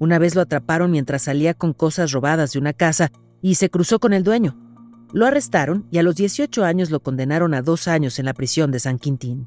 Una 0.00 0.18
vez 0.18 0.34
lo 0.34 0.40
atraparon 0.40 0.90
mientras 0.90 1.22
salía 1.22 1.54
con 1.54 1.72
cosas 1.72 2.10
robadas 2.10 2.52
de 2.52 2.58
una 2.58 2.72
casa 2.72 3.12
y 3.40 3.54
se 3.54 3.70
cruzó 3.70 4.00
con 4.00 4.12
el 4.12 4.24
dueño. 4.24 4.58
Lo 5.12 5.24
arrestaron 5.26 5.86
y 5.92 5.98
a 5.98 6.02
los 6.02 6.16
18 6.16 6.64
años 6.64 6.90
lo 6.90 6.98
condenaron 6.98 7.54
a 7.54 7.62
dos 7.62 7.86
años 7.86 8.18
en 8.18 8.24
la 8.24 8.34
prisión 8.34 8.72
de 8.72 8.80
San 8.80 8.98
Quintín. 8.98 9.46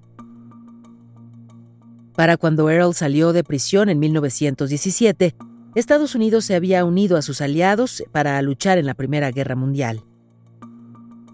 Para 2.16 2.38
cuando 2.38 2.70
Earl 2.70 2.94
salió 2.94 3.34
de 3.34 3.44
prisión 3.44 3.90
en 3.90 4.00
1917, 4.00 5.36
Estados 5.76 6.16
Unidos 6.16 6.46
se 6.46 6.56
había 6.56 6.86
unido 6.86 7.18
a 7.18 7.22
sus 7.22 7.42
aliados 7.42 8.06
para 8.14 8.42
luchar 8.42 8.78
en 8.78 8.86
la 8.86 8.94
Primera 8.94 9.32
Guerra 9.32 9.58
Mundial. 9.58 10.02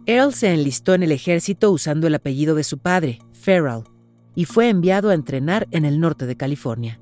Earl 0.08 0.34
se 0.34 0.52
enlistó 0.52 0.96
en 0.96 1.04
el 1.04 1.12
ejército 1.12 1.70
usando 1.70 2.08
el 2.08 2.16
apellido 2.16 2.56
de 2.56 2.64
su 2.64 2.80
padre, 2.80 3.20
Farrell, 3.34 3.84
y 4.36 4.46
fue 4.46 4.70
enviado 4.70 5.10
a 5.10 5.14
entrenar 5.14 5.68
en 5.72 5.86
el 5.86 6.00
norte 6.00 6.26
de 6.26 6.38
California. 6.38 7.00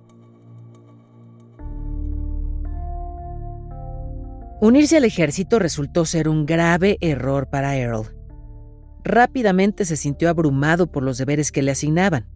Unirse 4.62 4.98
al 4.98 5.06
ejército 5.06 5.58
resultó 5.58 6.04
ser 6.04 6.28
un 6.28 6.46
grave 6.46 6.98
error 7.00 7.50
para 7.50 7.78
Earl. 7.78 8.14
Rápidamente 9.06 9.86
se 9.86 9.96
sintió 9.96 10.30
abrumado 10.30 10.92
por 10.92 11.04
los 11.04 11.18
deberes 11.18 11.52
que 11.54 11.62
le 11.62 11.72
asignaban. 11.72 12.28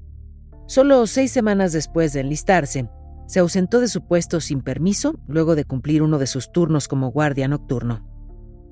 Solo 0.66 1.06
seis 1.06 1.32
semanas 1.32 1.74
después 1.74 2.14
de 2.14 2.22
enlistarse, 2.22 2.90
se 3.28 3.40
ausentó 3.40 3.82
de 3.82 3.90
su 3.90 4.08
puesto 4.08 4.40
sin 4.40 4.62
permiso 4.62 5.20
luego 5.28 5.56
de 5.56 5.66
cumplir 5.66 6.02
uno 6.02 6.18
de 6.18 6.28
sus 6.28 6.52
turnos 6.52 6.88
como 6.88 7.12
guardia 7.12 7.50
nocturno. 7.50 8.08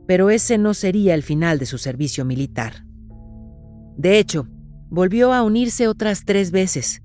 Pero 0.08 0.30
ese 0.30 0.58
no 0.58 0.74
sería 0.74 1.14
el 1.14 1.24
final 1.24 1.60
de 1.60 1.66
su 1.66 1.78
servicio 1.78 2.24
militar. 2.24 2.86
De 3.98 4.18
hecho, 4.18 4.48
volvió 4.92 5.34
a 5.34 5.42
unirse 5.42 5.88
otras 5.88 6.26
tres 6.26 6.52
veces. 6.52 7.02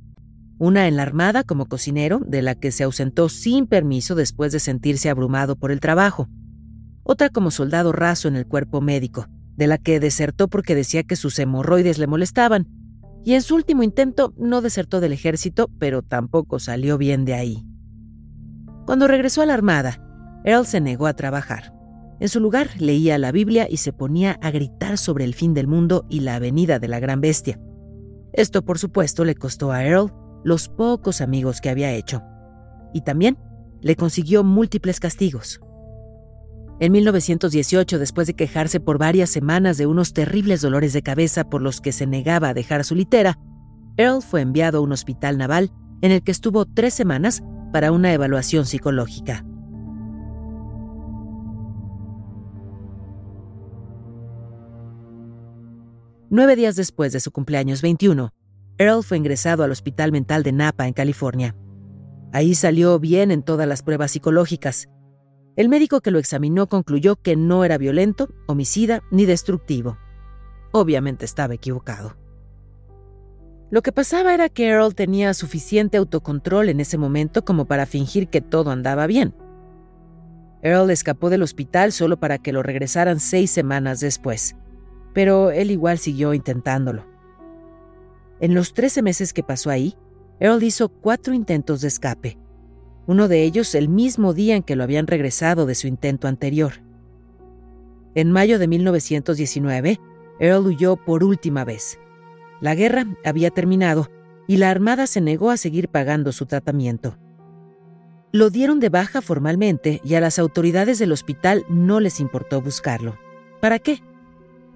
Una 0.59 0.88
en 0.88 0.96
la 0.96 1.03
Armada 1.03 1.42
como 1.42 1.64
cocinero, 1.66 2.20
de 2.27 2.42
la 2.42 2.55
que 2.55 2.70
se 2.70 2.85
ausentó 2.85 3.31
sin 3.31 3.66
permiso 3.66 4.14
después 4.14 4.53
de 4.53 4.61
sentirse 4.61 5.09
abrumado 5.09 5.57
por 5.57 5.72
el 5.72 5.81
trabajo 5.81 6.29
otra 7.07 7.29
como 7.29 7.53
soldado 7.53 7.92
raso 7.92 8.27
en 8.27 8.35
el 8.35 8.46
cuerpo 8.46 8.81
médico, 8.81 9.29
de 9.57 9.68
la 9.68 9.79
que 9.79 10.01
desertó 10.01 10.49
porque 10.49 10.75
decía 10.75 11.05
que 11.05 11.14
sus 11.14 11.38
hemorroides 11.38 11.99
le 11.99 12.09
molestaban, 12.09 12.66
y 13.25 13.35
en 13.35 13.42
su 13.42 13.55
último 13.55 13.85
intento 13.85 14.35
no 14.37 14.61
desertó 14.61 15.01
del 15.01 15.12
ejército, 15.12 15.70
pero 15.79 16.03
tampoco 16.03 16.59
salió 16.59 16.99
bien 16.99 17.25
de 17.25 17.35
ahí. 17.35 17.64
Cuando 18.87 19.07
regresó 19.07 19.42
a 19.42 19.46
la 19.46 19.55
Armada, 19.55 20.03
Earl 20.44 20.66
se 20.66 20.81
negó 20.81 21.07
a 21.07 21.14
trabajar. 21.14 21.72
En 22.18 22.29
su 22.29 22.40
lugar 22.40 22.70
leía 22.79 23.18
la 23.18 23.31
Biblia 23.31 23.66
y 23.70 23.77
se 23.77 23.92
ponía 23.92 24.38
a 24.42 24.51
gritar 24.51 24.99
sobre 24.99 25.25
el 25.25 25.35
fin 25.35 25.55
del 25.55 25.66
mundo 25.66 26.07
y 26.09 26.20
la 26.20 26.38
venida 26.38 26.79
de 26.79 26.88
la 26.88 26.99
gran 26.99 27.20
bestia. 27.20 27.59
Esto, 28.37 28.62
por 28.62 28.79
supuesto, 28.79 29.25
le 29.25 29.35
costó 29.35 29.72
a 29.72 29.85
Earl 29.85 30.12
los 30.44 30.68
pocos 30.68 31.20
amigos 31.20 31.61
que 31.61 31.70
había 31.70 31.92
hecho. 31.92 32.22
Y 32.92 33.01
también 33.01 33.38
le 33.81 33.96
consiguió 33.96 34.44
múltiples 34.44 35.01
castigos. 35.01 35.61
En 36.79 36.92
1918, 36.92 37.99
después 37.99 38.27
de 38.27 38.35
quejarse 38.35 38.79
por 38.79 38.99
varias 38.99 39.31
semanas 39.31 39.79
de 39.79 39.87
unos 39.87 40.12
terribles 40.12 40.61
dolores 40.61 40.92
de 40.92 41.03
cabeza 41.03 41.44
por 41.44 41.62
los 41.62 41.81
que 41.81 41.92
se 41.92 42.07
negaba 42.07 42.51
a 42.51 42.55
dejar 42.55 42.85
su 42.85 42.94
litera, 42.94 43.38
Earl 43.96 44.22
fue 44.22 44.42
enviado 44.42 44.79
a 44.79 44.81
un 44.83 44.92
hospital 44.92 45.38
naval 45.38 45.72
en 46.03 46.12
el 46.12 46.22
que 46.22 46.33
estuvo 46.33 46.66
tres 46.66 46.92
semanas 46.92 47.42
para 47.72 47.92
una 47.92 48.12
evaluación 48.12 48.66
psicológica. 48.66 49.44
Nueve 56.28 56.56
días 56.56 56.76
después 56.76 57.12
de 57.12 57.20
su 57.20 57.30
cumpleaños 57.30 57.82
21, 57.82 58.32
Earl 58.78 59.04
fue 59.04 59.16
ingresado 59.16 59.62
al 59.62 59.70
Hospital 59.70 60.12
Mental 60.12 60.42
de 60.42 60.52
Napa, 60.52 60.86
en 60.86 60.92
California. 60.92 61.56
Ahí 62.32 62.54
salió 62.54 62.98
bien 62.98 63.30
en 63.30 63.42
todas 63.42 63.66
las 63.66 63.82
pruebas 63.82 64.10
psicológicas 64.10 64.88
el 65.56 65.70
médico 65.70 66.02
que 66.02 66.10
lo 66.10 66.18
examinó 66.18 66.68
concluyó 66.68 67.16
que 67.16 67.34
no 67.34 67.64
era 67.64 67.78
violento, 67.78 68.28
homicida 68.46 69.02
ni 69.10 69.24
destructivo. 69.24 69.96
Obviamente 70.70 71.24
estaba 71.24 71.54
equivocado. 71.54 72.14
Lo 73.70 73.80
que 73.80 73.90
pasaba 73.90 74.34
era 74.34 74.50
que 74.50 74.68
Earl 74.68 74.94
tenía 74.94 75.32
suficiente 75.32 75.96
autocontrol 75.96 76.68
en 76.68 76.80
ese 76.80 76.98
momento 76.98 77.42
como 77.44 77.64
para 77.64 77.86
fingir 77.86 78.28
que 78.28 78.42
todo 78.42 78.70
andaba 78.70 79.06
bien. 79.06 79.34
Earl 80.60 80.90
escapó 80.90 81.30
del 81.30 81.42
hospital 81.42 81.90
solo 81.90 82.20
para 82.20 82.36
que 82.36 82.52
lo 82.52 82.62
regresaran 82.62 83.18
seis 83.18 83.50
semanas 83.50 84.00
después, 84.00 84.56
pero 85.16 85.50
él 85.50 85.70
igual 85.70 85.96
siguió 85.96 86.35
intentándolo. 86.35 87.07
En 88.38 88.52
los 88.52 88.74
13 88.74 89.00
meses 89.00 89.33
que 89.33 89.42
pasó 89.42 89.70
ahí, 89.70 89.94
Earl 90.40 90.62
hizo 90.62 90.90
cuatro 90.90 91.33
intentos 91.33 91.81
de 91.81 91.88
escape, 91.88 92.37
uno 93.07 93.26
de 93.26 93.42
ellos 93.42 93.74
el 93.74 93.88
mismo 93.88 94.35
día 94.35 94.57
en 94.57 94.62
que 94.62 94.76
lo 94.76 94.85
habían 94.85 95.07
regresado 95.07 95.64
de 95.64 95.74
su 95.74 95.87
intento 95.87 96.29
anterior. 96.29 96.83
En 98.14 98.31
mayo 98.31 98.59
de 98.59 98.68
1919, 98.68 100.00
Earl 100.38 100.66
huyó 100.66 100.96
por 100.96 101.24
última 101.24 101.64
vez. 101.64 101.98
La 102.61 102.74
guerra 102.74 103.07
había 103.24 103.50
terminado 103.50 104.11
y 104.46 104.59
la 104.59 104.70
Armada 104.70 105.07
se 105.07 105.22
negó 105.22 105.50
a 105.50 105.57
seguir 105.57 105.88
pagando 105.88 106.31
su 106.31 106.44
tratamiento. 106.44 107.16
Lo 108.33 108.50
dieron 108.50 108.81
de 108.81 108.90
baja 108.90 109.22
formalmente 109.22 110.02
y 110.05 110.12
a 110.12 110.20
las 110.20 110.38
autoridades 110.38 110.98
del 110.98 111.12
hospital 111.12 111.64
no 111.70 112.00
les 112.00 112.20
importó 112.20 112.61
buscarlo. 112.61 113.16
¿Para 113.62 113.79
qué? 113.79 114.02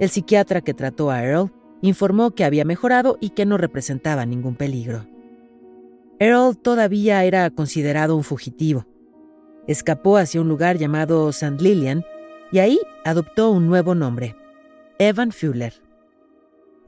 El 0.00 0.08
psiquiatra 0.08 0.62
que 0.62 0.72
trató 0.72 1.10
a 1.10 1.22
Earl 1.22 1.52
informó 1.82 2.30
que 2.30 2.44
había 2.44 2.64
mejorado 2.64 3.18
y 3.20 3.30
que 3.30 3.44
no 3.44 3.58
representaba 3.58 4.24
ningún 4.24 4.56
peligro. 4.56 5.06
Earl 6.18 6.56
todavía 6.56 7.22
era 7.24 7.50
considerado 7.50 8.16
un 8.16 8.24
fugitivo. 8.24 8.86
Escapó 9.66 10.16
hacia 10.16 10.40
un 10.40 10.48
lugar 10.48 10.78
llamado 10.78 11.28
St. 11.28 11.62
Lillian 11.62 12.02
y 12.50 12.60
ahí 12.60 12.80
adoptó 13.04 13.50
un 13.50 13.68
nuevo 13.68 13.94
nombre, 13.94 14.36
Evan 14.98 15.32
Fuller. 15.32 15.74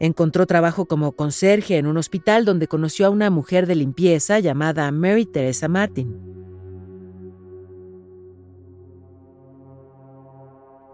Encontró 0.00 0.46
trabajo 0.46 0.86
como 0.86 1.12
conserje 1.12 1.76
en 1.76 1.86
un 1.86 1.98
hospital 1.98 2.46
donde 2.46 2.66
conoció 2.66 3.06
a 3.06 3.10
una 3.10 3.28
mujer 3.28 3.66
de 3.66 3.74
limpieza 3.74 4.38
llamada 4.40 4.90
Mary 4.90 5.26
Teresa 5.26 5.68
Martin. 5.68 6.18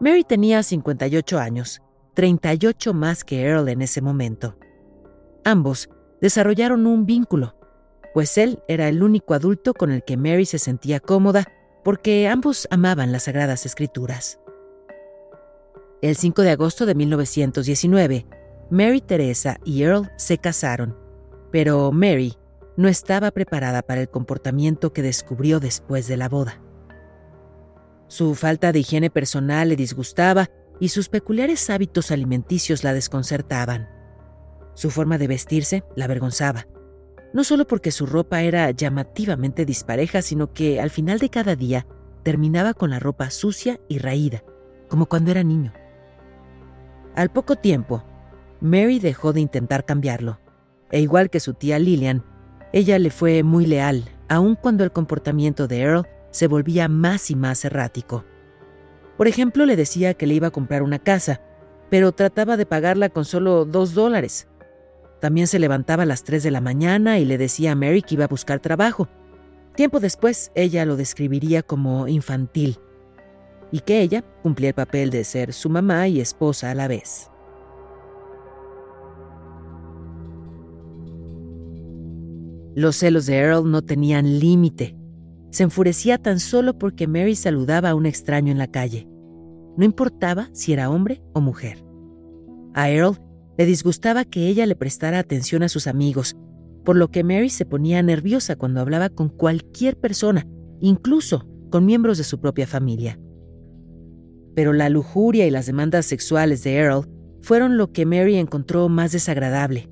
Mary 0.01 0.25
tenía 0.25 0.63
58 0.65 1.39
años, 1.39 1.81
38 2.19 2.95
más 2.95 3.23
que 3.23 3.43
Earl 3.43 3.69
en 3.69 3.81
ese 3.81 4.03
momento. 4.03 4.59
Ambos 5.45 5.89
desarrollaron 6.21 6.85
un 6.85 7.07
vínculo 7.07 7.55
pues 8.19 8.37
él 8.37 8.61
era 8.67 8.89
el 8.89 9.05
único 9.05 9.33
adulto 9.33 9.75
con 9.75 9.93
el 9.93 10.03
que 10.03 10.17
Mary 10.17 10.45
se 10.45 10.59
sentía 10.59 10.99
cómoda 10.99 11.45
porque 11.85 12.27
ambos 12.27 12.67
amaban 12.73 13.13
las 13.13 13.23
Sagradas 13.23 13.65
Escrituras. 13.65 14.41
El 16.03 16.17
5 16.17 16.43
de 16.43 16.51
agosto 16.51 16.85
de 16.85 16.97
1919, 16.97 18.27
Mary 18.71 19.01
Teresa 19.01 19.59
y 19.65 19.85
Earl 19.85 20.11
se 20.17 20.39
casaron, 20.39 20.97
pero 21.53 21.93
Mary 21.93 22.35
no 22.77 22.89
estaba 22.89 23.31
preparada 23.31 23.83
para 23.83 24.01
el 24.01 24.09
comportamiento 24.09 24.93
que 24.93 25.03
descubrió 25.03 25.61
después 25.61 26.09
de 26.09 26.17
la 26.17 26.29
boda. 26.29 26.61
Su 28.09 28.35
falta 28.35 28.73
de 28.73 28.81
higiene 28.81 29.11
personal 29.11 29.69
le 29.69 29.77
disgustaba 29.77 30.51
y 30.81 30.89
sus 30.89 31.09
peculiares 31.09 31.71
hábitos 31.71 32.11
alimenticios 32.11 32.85
la 32.85 32.93
desconcertaban. 32.93 33.89
Su 34.75 34.91
forma 34.91 35.19
de 35.19 35.27
vestirse 35.27 35.85
la 35.97 36.05
avergonzaba 36.05 36.67
no 37.33 37.45
solo 37.45 37.67
porque 37.67 37.91
su 37.91 38.07
ropa 38.07 38.43
era 38.43 38.71
llamativamente 38.71 39.65
dispareja, 39.65 40.23
sino 40.23 40.53
que 40.53 40.81
al 40.81 40.91
final 40.91 41.19
de 41.19 41.29
cada 41.29 41.57
día 41.57 41.87
terminaba 42.23 42.75
con 42.75 42.91
la 42.91 42.99
ropa 42.99 43.31
sucia 43.31 43.81
y 43.89 43.99
raída, 43.99 44.43
como 44.89 45.07
cuando 45.07 45.31
era 45.31 45.43
niño. 45.43 45.73
Al 47.15 47.31
poco 47.31 47.57
tiempo, 47.57 48.05
Mary 48.61 48.99
dejó 48.99 49.33
de 49.33 49.41
intentar 49.41 49.85
cambiarlo, 49.85 50.41
e 50.91 51.01
igual 51.01 51.31
que 51.31 51.41
su 51.41 51.55
tía 51.55 51.79
Lillian, 51.79 52.25
ella 52.73 52.99
le 52.99 53.11
fue 53.11 53.43
muy 53.43 53.67
leal, 53.67 54.05
aun 54.29 54.55
cuando 54.55 54.85
el 54.85 54.93
comportamiento 54.93 55.69
de 55.69 55.81
Earl 55.81 56.07
se 56.31 56.47
volvía 56.47 56.89
más 56.89 57.31
y 57.31 57.37
más 57.37 57.65
errático. 57.65 58.25
Por 59.19 59.27
ejemplo, 59.27 59.67
le 59.67 59.75
decía 59.75 60.15
que 60.15 60.29
le 60.29 60.35
iba 60.35 60.47
a 60.47 60.53
comprar 60.53 60.85
una 60.85 61.01
casa, 61.01 61.43
pero 61.91 62.13
trataba 62.13 62.57
de 62.57 62.67
pagarla 62.67 63.09
con 63.09 63.25
solo 63.25 63.65
dos 63.65 63.93
dólares. 63.93 64.47
También 65.21 65.49
se 65.49 65.59
levantaba 65.59 66.05
a 66.05 66.07
las 66.07 66.23
3 66.23 66.45
de 66.45 66.53
la 66.53 66.61
mañana 66.61 67.19
y 67.19 67.25
le 67.25 67.37
decía 67.37 67.73
a 67.73 67.75
Mary 67.75 68.03
que 68.03 68.15
iba 68.15 68.27
a 68.27 68.29
buscar 68.29 68.61
trabajo. 68.61 69.09
Tiempo 69.75 69.99
después, 69.99 70.53
ella 70.55 70.85
lo 70.85 70.97
describiría 70.97 71.65
como 71.65 72.07
infantil 72.07 72.79
y 73.73 73.81
que 73.81 74.01
ella 74.01 74.23
cumplía 74.43 74.71
el 74.71 74.75
papel 74.75 75.11
de 75.11 75.25
ser 75.25 75.53
su 75.53 75.69
mamá 75.69 76.07
y 76.07 76.21
esposa 76.21 76.71
a 76.71 76.75
la 76.75 76.87
vez. 76.87 77.31
Los 82.77 82.97
celos 82.97 83.27
de 83.27 83.37
Earl 83.37 83.69
no 83.69 83.83
tenían 83.83 84.39
límite. 84.39 84.98
Se 85.51 85.63
enfurecía 85.63 86.19
tan 86.19 86.41
solo 86.41 86.79
porque 86.79 87.07
Mary 87.07 87.35
saludaba 87.35 87.91
a 87.91 87.95
un 87.95 88.07
extraño 88.07 88.53
en 88.53 88.59
la 88.59 88.67
calle. 88.67 89.09
No 89.77 89.85
importaba 89.85 90.51
si 90.53 90.73
era 90.73 90.91
hombre 90.91 91.23
o 91.33 91.41
mujer. 91.41 91.85
A 92.75 92.91
Earl 92.91 93.19
le 93.57 93.67
disgustaba 93.67 94.25
que 94.25 94.47
ella 94.47 94.67
le 94.67 94.77
prestara 94.77 95.19
atención 95.19 95.63
a 95.63 95.69
sus 95.69 95.87
amigos, 95.87 96.37
por 96.85 96.97
lo 96.97 97.11
que 97.11 97.25
Mary 97.25 97.51
se 97.51 97.65
ponía 97.65 98.03
nerviosa 98.03 98.57
cuando 98.57 98.81
hablaba 98.81 99.09
con 99.09 99.29
cualquier 99.29 99.99
persona, 99.99 100.47
incluso 100.81 101.47
con 101.71 101.85
miembros 101.85 102.19
de 102.19 102.25
su 102.25 102.41
propia 102.41 102.67
familia. 102.67 103.19
Pero 104.55 104.73
la 104.73 104.89
lujuria 104.89 105.47
y 105.47 105.51
las 105.51 105.67
demandas 105.67 106.07
sexuales 106.07 106.63
de 106.65 106.77
Earl 106.77 107.09
fueron 107.43 107.77
lo 107.77 107.93
que 107.93 108.07
Mary 108.07 108.37
encontró 108.37 108.89
más 108.89 109.13
desagradable. 109.13 109.89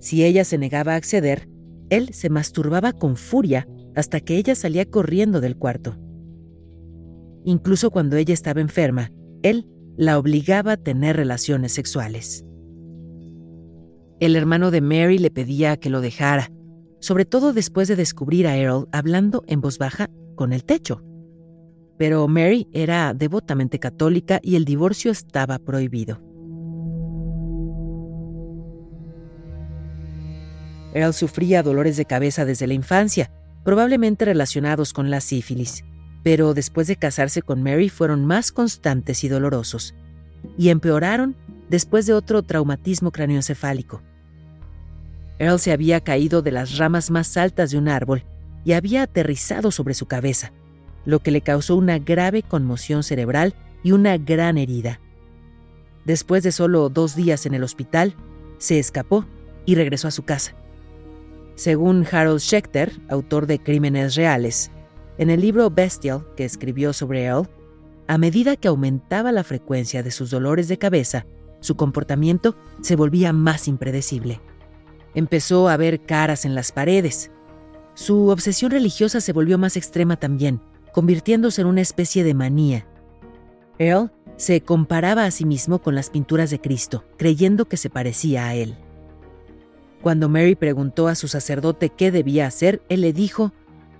Si 0.00 0.24
ella 0.24 0.44
se 0.44 0.58
negaba 0.58 0.92
a 0.92 0.96
acceder, 0.96 1.48
él 1.90 2.12
se 2.12 2.28
masturbaba 2.28 2.92
con 2.92 3.16
furia 3.16 3.68
hasta 3.96 4.20
que 4.20 4.36
ella 4.36 4.54
salía 4.54 4.84
corriendo 4.84 5.40
del 5.40 5.56
cuarto. 5.56 5.96
Incluso 7.44 7.90
cuando 7.90 8.16
ella 8.16 8.34
estaba 8.34 8.60
enferma, 8.60 9.10
él 9.42 9.66
la 9.96 10.18
obligaba 10.18 10.72
a 10.72 10.76
tener 10.76 11.16
relaciones 11.16 11.72
sexuales. 11.72 12.44
El 14.20 14.36
hermano 14.36 14.70
de 14.70 14.82
Mary 14.82 15.18
le 15.18 15.30
pedía 15.30 15.76
que 15.78 15.90
lo 15.90 16.00
dejara, 16.00 16.50
sobre 17.00 17.24
todo 17.24 17.52
después 17.52 17.88
de 17.88 17.96
descubrir 17.96 18.46
a 18.46 18.56
Earl 18.56 18.88
hablando 18.92 19.42
en 19.46 19.60
voz 19.60 19.78
baja 19.78 20.08
con 20.34 20.52
el 20.52 20.64
techo. 20.64 21.02
Pero 21.98 22.28
Mary 22.28 22.68
era 22.72 23.14
devotamente 23.14 23.78
católica 23.78 24.40
y 24.42 24.56
el 24.56 24.66
divorcio 24.66 25.10
estaba 25.10 25.58
prohibido. 25.58 26.20
Earl 30.92 31.14
sufría 31.14 31.62
dolores 31.62 31.96
de 31.96 32.04
cabeza 32.04 32.44
desde 32.44 32.66
la 32.66 32.74
infancia, 32.74 33.30
probablemente 33.66 34.24
relacionados 34.24 34.92
con 34.92 35.10
la 35.10 35.20
sífilis, 35.20 35.84
pero 36.22 36.54
después 36.54 36.86
de 36.86 36.94
casarse 36.94 37.42
con 37.42 37.64
Mary 37.64 37.88
fueron 37.88 38.24
más 38.24 38.52
constantes 38.52 39.24
y 39.24 39.28
dolorosos, 39.28 39.92
y 40.56 40.68
empeoraron 40.68 41.34
después 41.68 42.06
de 42.06 42.12
otro 42.12 42.44
traumatismo 42.44 43.10
craneoencefálico. 43.10 44.02
Earl 45.40 45.58
se 45.58 45.72
había 45.72 46.00
caído 46.00 46.42
de 46.42 46.52
las 46.52 46.78
ramas 46.78 47.10
más 47.10 47.36
altas 47.36 47.72
de 47.72 47.78
un 47.78 47.88
árbol 47.88 48.22
y 48.64 48.74
había 48.74 49.02
aterrizado 49.02 49.72
sobre 49.72 49.94
su 49.94 50.06
cabeza, 50.06 50.52
lo 51.04 51.18
que 51.18 51.32
le 51.32 51.40
causó 51.40 51.74
una 51.74 51.98
grave 51.98 52.44
conmoción 52.44 53.02
cerebral 53.02 53.56
y 53.82 53.90
una 53.90 54.16
gran 54.16 54.58
herida. 54.58 55.00
Después 56.04 56.44
de 56.44 56.52
solo 56.52 56.88
dos 56.88 57.16
días 57.16 57.46
en 57.46 57.54
el 57.54 57.64
hospital, 57.64 58.14
se 58.58 58.78
escapó 58.78 59.26
y 59.64 59.74
regresó 59.74 60.06
a 60.06 60.12
su 60.12 60.22
casa. 60.22 60.54
Según 61.56 62.06
Harold 62.10 62.40
Schechter, 62.40 62.92
autor 63.08 63.46
de 63.46 63.58
Crímenes 63.58 64.14
Reales, 64.14 64.70
en 65.16 65.30
el 65.30 65.40
libro 65.40 65.70
Bestial 65.70 66.26
que 66.36 66.44
escribió 66.44 66.92
sobre 66.92 67.24
Earl, 67.24 67.48
a 68.06 68.18
medida 68.18 68.56
que 68.56 68.68
aumentaba 68.68 69.32
la 69.32 69.42
frecuencia 69.42 70.02
de 70.02 70.10
sus 70.10 70.30
dolores 70.30 70.68
de 70.68 70.76
cabeza, 70.76 71.24
su 71.60 71.74
comportamiento 71.74 72.54
se 72.82 72.94
volvía 72.94 73.32
más 73.32 73.68
impredecible. 73.68 74.42
Empezó 75.14 75.70
a 75.70 75.78
ver 75.78 76.04
caras 76.04 76.44
en 76.44 76.54
las 76.54 76.72
paredes. 76.72 77.30
Su 77.94 78.28
obsesión 78.28 78.70
religiosa 78.70 79.22
se 79.22 79.32
volvió 79.32 79.56
más 79.56 79.78
extrema 79.78 80.16
también, 80.16 80.60
convirtiéndose 80.92 81.62
en 81.62 81.68
una 81.68 81.80
especie 81.80 82.22
de 82.22 82.34
manía. 82.34 82.86
Earl 83.78 84.12
se 84.36 84.60
comparaba 84.60 85.24
a 85.24 85.30
sí 85.30 85.46
mismo 85.46 85.80
con 85.80 85.94
las 85.94 86.10
pinturas 86.10 86.50
de 86.50 86.60
Cristo, 86.60 87.04
creyendo 87.16 87.64
que 87.64 87.78
se 87.78 87.88
parecía 87.88 88.46
a 88.46 88.54
él. 88.54 88.76
Cuando 90.02 90.28
Mary 90.28 90.54
preguntó 90.54 91.08
a 91.08 91.14
su 91.14 91.28
sacerdote 91.28 91.90
qué 91.90 92.10
debía 92.10 92.46
hacer, 92.46 92.82
él 92.88 93.00
le 93.00 93.12
dijo, 93.12 93.52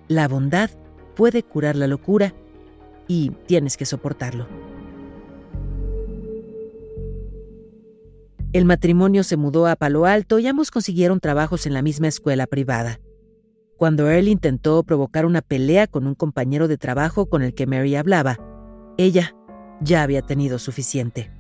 la 0.09 0.29
bondad 0.29 0.71
puede 1.15 1.43
curar 1.43 1.77
la 1.77 1.87
locura 1.87 2.35
y 3.09 3.31
tienes 3.47 3.77
que 3.77 3.87
soportarlo. 3.87 4.47
El 8.53 8.65
matrimonio 8.65 9.23
se 9.23 9.37
mudó 9.37 9.67
a 9.67 9.77
Palo 9.77 10.07
Alto 10.07 10.39
y 10.39 10.47
ambos 10.47 10.71
consiguieron 10.71 11.21
trabajos 11.21 11.67
en 11.67 11.75
la 11.75 11.83
misma 11.83 12.09
escuela 12.09 12.47
privada. 12.47 13.01
Cuando 13.77 14.09
Earl 14.09 14.29
intentó 14.29 14.83
provocar 14.83 15.27
una 15.27 15.43
pelea 15.43 15.87
con 15.87 16.07
un 16.07 16.15
compañero 16.15 16.67
de 16.67 16.79
trabajo 16.79 17.27
con 17.27 17.43
el 17.43 17.53
que 17.53 17.67
Mary 17.67 17.97
hablaba, 17.97 18.39
ella 18.97 19.35
ya 19.83 20.03
había 20.03 20.23
tenido 20.23 20.59
suficiente. 20.59 21.31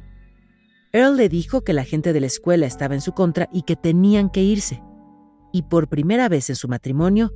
Earl 0.92 1.16
le 1.16 1.28
dijo 1.28 1.62
que 1.62 1.72
la 1.72 1.84
gente 1.84 2.12
de 2.12 2.20
la 2.20 2.26
escuela 2.26 2.66
estaba 2.66 2.94
en 2.94 3.00
su 3.00 3.12
contra 3.12 3.48
y 3.52 3.62
que 3.62 3.76
tenían 3.76 4.30
que 4.30 4.42
irse. 4.42 4.82
Y 5.52 5.62
por 5.62 5.88
primera 5.88 6.28
vez 6.28 6.50
en 6.50 6.56
su 6.56 6.68
matrimonio, 6.68 7.32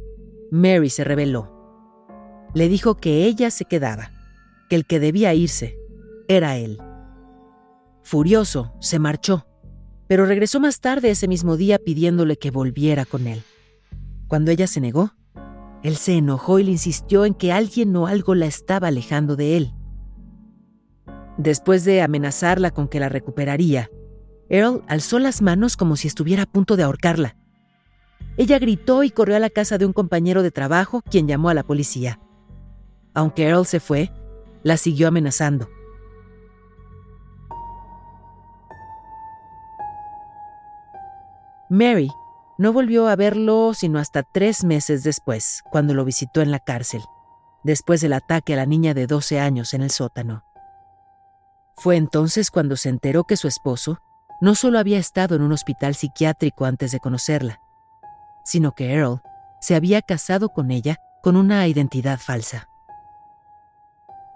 Mary 0.51 0.91
se 0.91 1.05
rebeló. 1.05 1.57
Le 2.55 2.69
dijo 2.69 2.97
que 2.97 3.27
ella 3.27 3.51
se 3.51 3.65
quedaba, 3.65 4.13
que 4.69 4.77
el 4.77 4.87
que 4.87 5.01
debía 5.01 5.35
irse 5.35 5.79
era 6.29 6.57
él. 6.57 6.79
Furioso, 8.03 8.73
se 8.81 8.99
marchó, 8.99 9.47
pero 10.07 10.27
regresó 10.27 10.59
más 10.59 10.81
tarde 10.81 11.11
ese 11.11 11.29
mismo 11.29 11.57
día 11.57 11.79
pidiéndole 11.79 12.37
que 12.37 12.51
volviera 12.51 13.05
con 13.05 13.27
él. 13.27 13.43
Cuando 14.27 14.51
ella 14.51 14.67
se 14.67 14.81
negó, 14.81 15.13
él 15.83 15.97
se 15.97 16.15
enojó 16.15 16.59
y 16.59 16.65
le 16.65 16.73
insistió 16.73 17.25
en 17.25 17.35
que 17.35 17.53
alguien 17.53 17.95
o 17.97 18.07
algo 18.07 18.35
la 18.35 18.47
estaba 18.47 18.89
alejando 18.89 19.37
de 19.37 19.57
él. 19.57 19.75
Después 21.43 21.87
de 21.87 22.03
amenazarla 22.03 22.71
con 22.71 22.87
que 22.87 23.01
la 23.01 23.09
recuperaría, 23.09 23.89
Earl 24.51 24.85
alzó 24.89 25.19
las 25.19 25.41
manos 25.41 25.79
como 25.79 25.97
si 25.97 26.07
estuviera 26.07 26.43
a 26.43 26.47
punto 26.47 26.77
de 26.77 26.83
ahorcarla. 26.83 27.35
Ella 28.37 28.59
gritó 28.59 29.05
y 29.05 29.11
corrió 29.11 29.37
a 29.37 29.39
la 29.39 29.49
casa 29.49 29.79
de 29.79 29.87
un 29.87 29.95
compañero 29.95 30.43
de 30.43 30.51
trabajo, 30.51 31.01
quien 31.01 31.27
llamó 31.27 31.49
a 31.49 31.55
la 31.55 31.63
policía. 31.63 32.21
Aunque 33.15 33.49
Earl 33.49 33.65
se 33.65 33.81
fue, 33.81 34.13
la 34.63 34.77
siguió 34.77 35.09
amenazando. 35.09 35.71
Mary 41.71 42.11
no 42.59 42.75
volvió 42.75 43.09
a 43.09 43.17
verlo 43.17 43.73
sino 43.73 43.99
hasta 43.99 44.25
tres 44.25 44.63
meses 44.63 45.05
después, 45.05 45.63
cuando 45.71 45.95
lo 45.95 46.05
visitó 46.05 46.43
en 46.43 46.51
la 46.51 46.59
cárcel, 46.59 47.01
después 47.65 48.03
del 48.03 48.13
ataque 48.13 48.53
a 48.53 48.57
la 48.57 48.67
niña 48.67 48.93
de 48.93 49.07
12 49.07 49.41
años 49.41 49.73
en 49.73 49.81
el 49.81 49.91
sótano. 49.91 50.50
Fue 51.81 51.97
entonces 51.97 52.51
cuando 52.51 52.77
se 52.77 52.91
enteró 52.91 53.25
que 53.25 53.39
su 53.39 53.49
esposo 53.49 54.03
no 54.43 54.55
solo 54.55 54.79
había 54.79 54.99
estado 54.99 55.35
en 55.35 55.41
un 55.41 55.51
hospital 55.53 55.95
psiquiátrico 55.95 56.67
antes 56.67 56.93
de 56.93 57.01
conocerla, 57.01 57.63
sino 58.45 58.73
que 58.73 58.93
Earl 58.93 59.23
se 59.63 59.75
había 59.75 60.03
casado 60.03 60.51
con 60.51 60.71
ella 60.71 60.99
con 61.23 61.37
una 61.37 61.67
identidad 61.67 62.19
falsa. 62.19 62.69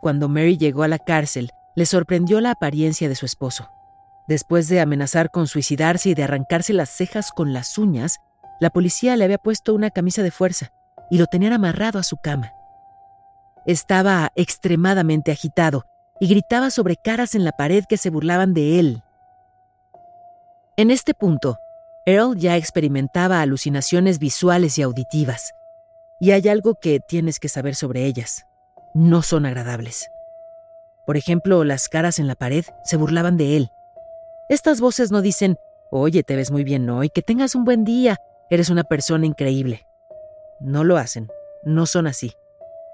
Cuando 0.00 0.30
Mary 0.30 0.56
llegó 0.56 0.84
a 0.84 0.88
la 0.88 0.98
cárcel, 0.98 1.50
le 1.76 1.84
sorprendió 1.84 2.40
la 2.40 2.52
apariencia 2.52 3.10
de 3.10 3.14
su 3.14 3.26
esposo. 3.26 3.68
Después 4.26 4.68
de 4.68 4.80
amenazar 4.80 5.30
con 5.30 5.46
suicidarse 5.46 6.08
y 6.08 6.14
de 6.14 6.24
arrancarse 6.24 6.72
las 6.72 6.88
cejas 6.88 7.30
con 7.30 7.52
las 7.52 7.76
uñas, 7.76 8.20
la 8.58 8.70
policía 8.70 9.16
le 9.16 9.24
había 9.24 9.36
puesto 9.36 9.74
una 9.74 9.90
camisa 9.90 10.22
de 10.22 10.30
fuerza 10.30 10.72
y 11.10 11.18
lo 11.18 11.26
tenían 11.26 11.52
amarrado 11.52 11.98
a 11.98 12.04
su 12.04 12.16
cama. 12.16 12.54
Estaba 13.66 14.32
extremadamente 14.34 15.30
agitado 15.30 15.84
y 16.24 16.26
gritaba 16.26 16.70
sobre 16.70 16.96
caras 16.96 17.34
en 17.34 17.44
la 17.44 17.52
pared 17.52 17.84
que 17.86 17.98
se 17.98 18.08
burlaban 18.08 18.54
de 18.54 18.80
él. 18.80 19.02
En 20.78 20.90
este 20.90 21.12
punto, 21.12 21.58
Earl 22.06 22.38
ya 22.38 22.56
experimentaba 22.56 23.42
alucinaciones 23.42 24.18
visuales 24.18 24.78
y 24.78 24.82
auditivas, 24.82 25.52
y 26.18 26.30
hay 26.30 26.48
algo 26.48 26.76
que 26.76 26.98
tienes 26.98 27.38
que 27.38 27.50
saber 27.50 27.74
sobre 27.74 28.06
ellas. 28.06 28.46
No 28.94 29.20
son 29.20 29.44
agradables. 29.44 30.08
Por 31.04 31.18
ejemplo, 31.18 31.62
las 31.62 31.90
caras 31.90 32.18
en 32.18 32.26
la 32.26 32.36
pared 32.36 32.64
se 32.84 32.96
burlaban 32.96 33.36
de 33.36 33.58
él. 33.58 33.70
Estas 34.48 34.80
voces 34.80 35.10
no 35.10 35.20
dicen, 35.20 35.58
oye, 35.90 36.22
te 36.22 36.36
ves 36.36 36.50
muy 36.50 36.64
bien 36.64 36.88
hoy, 36.88 37.10
que 37.10 37.20
tengas 37.20 37.54
un 37.54 37.66
buen 37.66 37.84
día, 37.84 38.16
eres 38.48 38.70
una 38.70 38.84
persona 38.84 39.26
increíble. 39.26 39.86
No 40.58 40.84
lo 40.84 40.96
hacen, 40.96 41.28
no 41.64 41.84
son 41.84 42.06
así. 42.06 42.32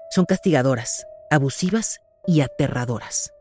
Son 0.09 0.25
castigadoras, 0.25 1.07
abusivas 1.29 2.01
y 2.25 2.41
aterradoras. 2.41 3.33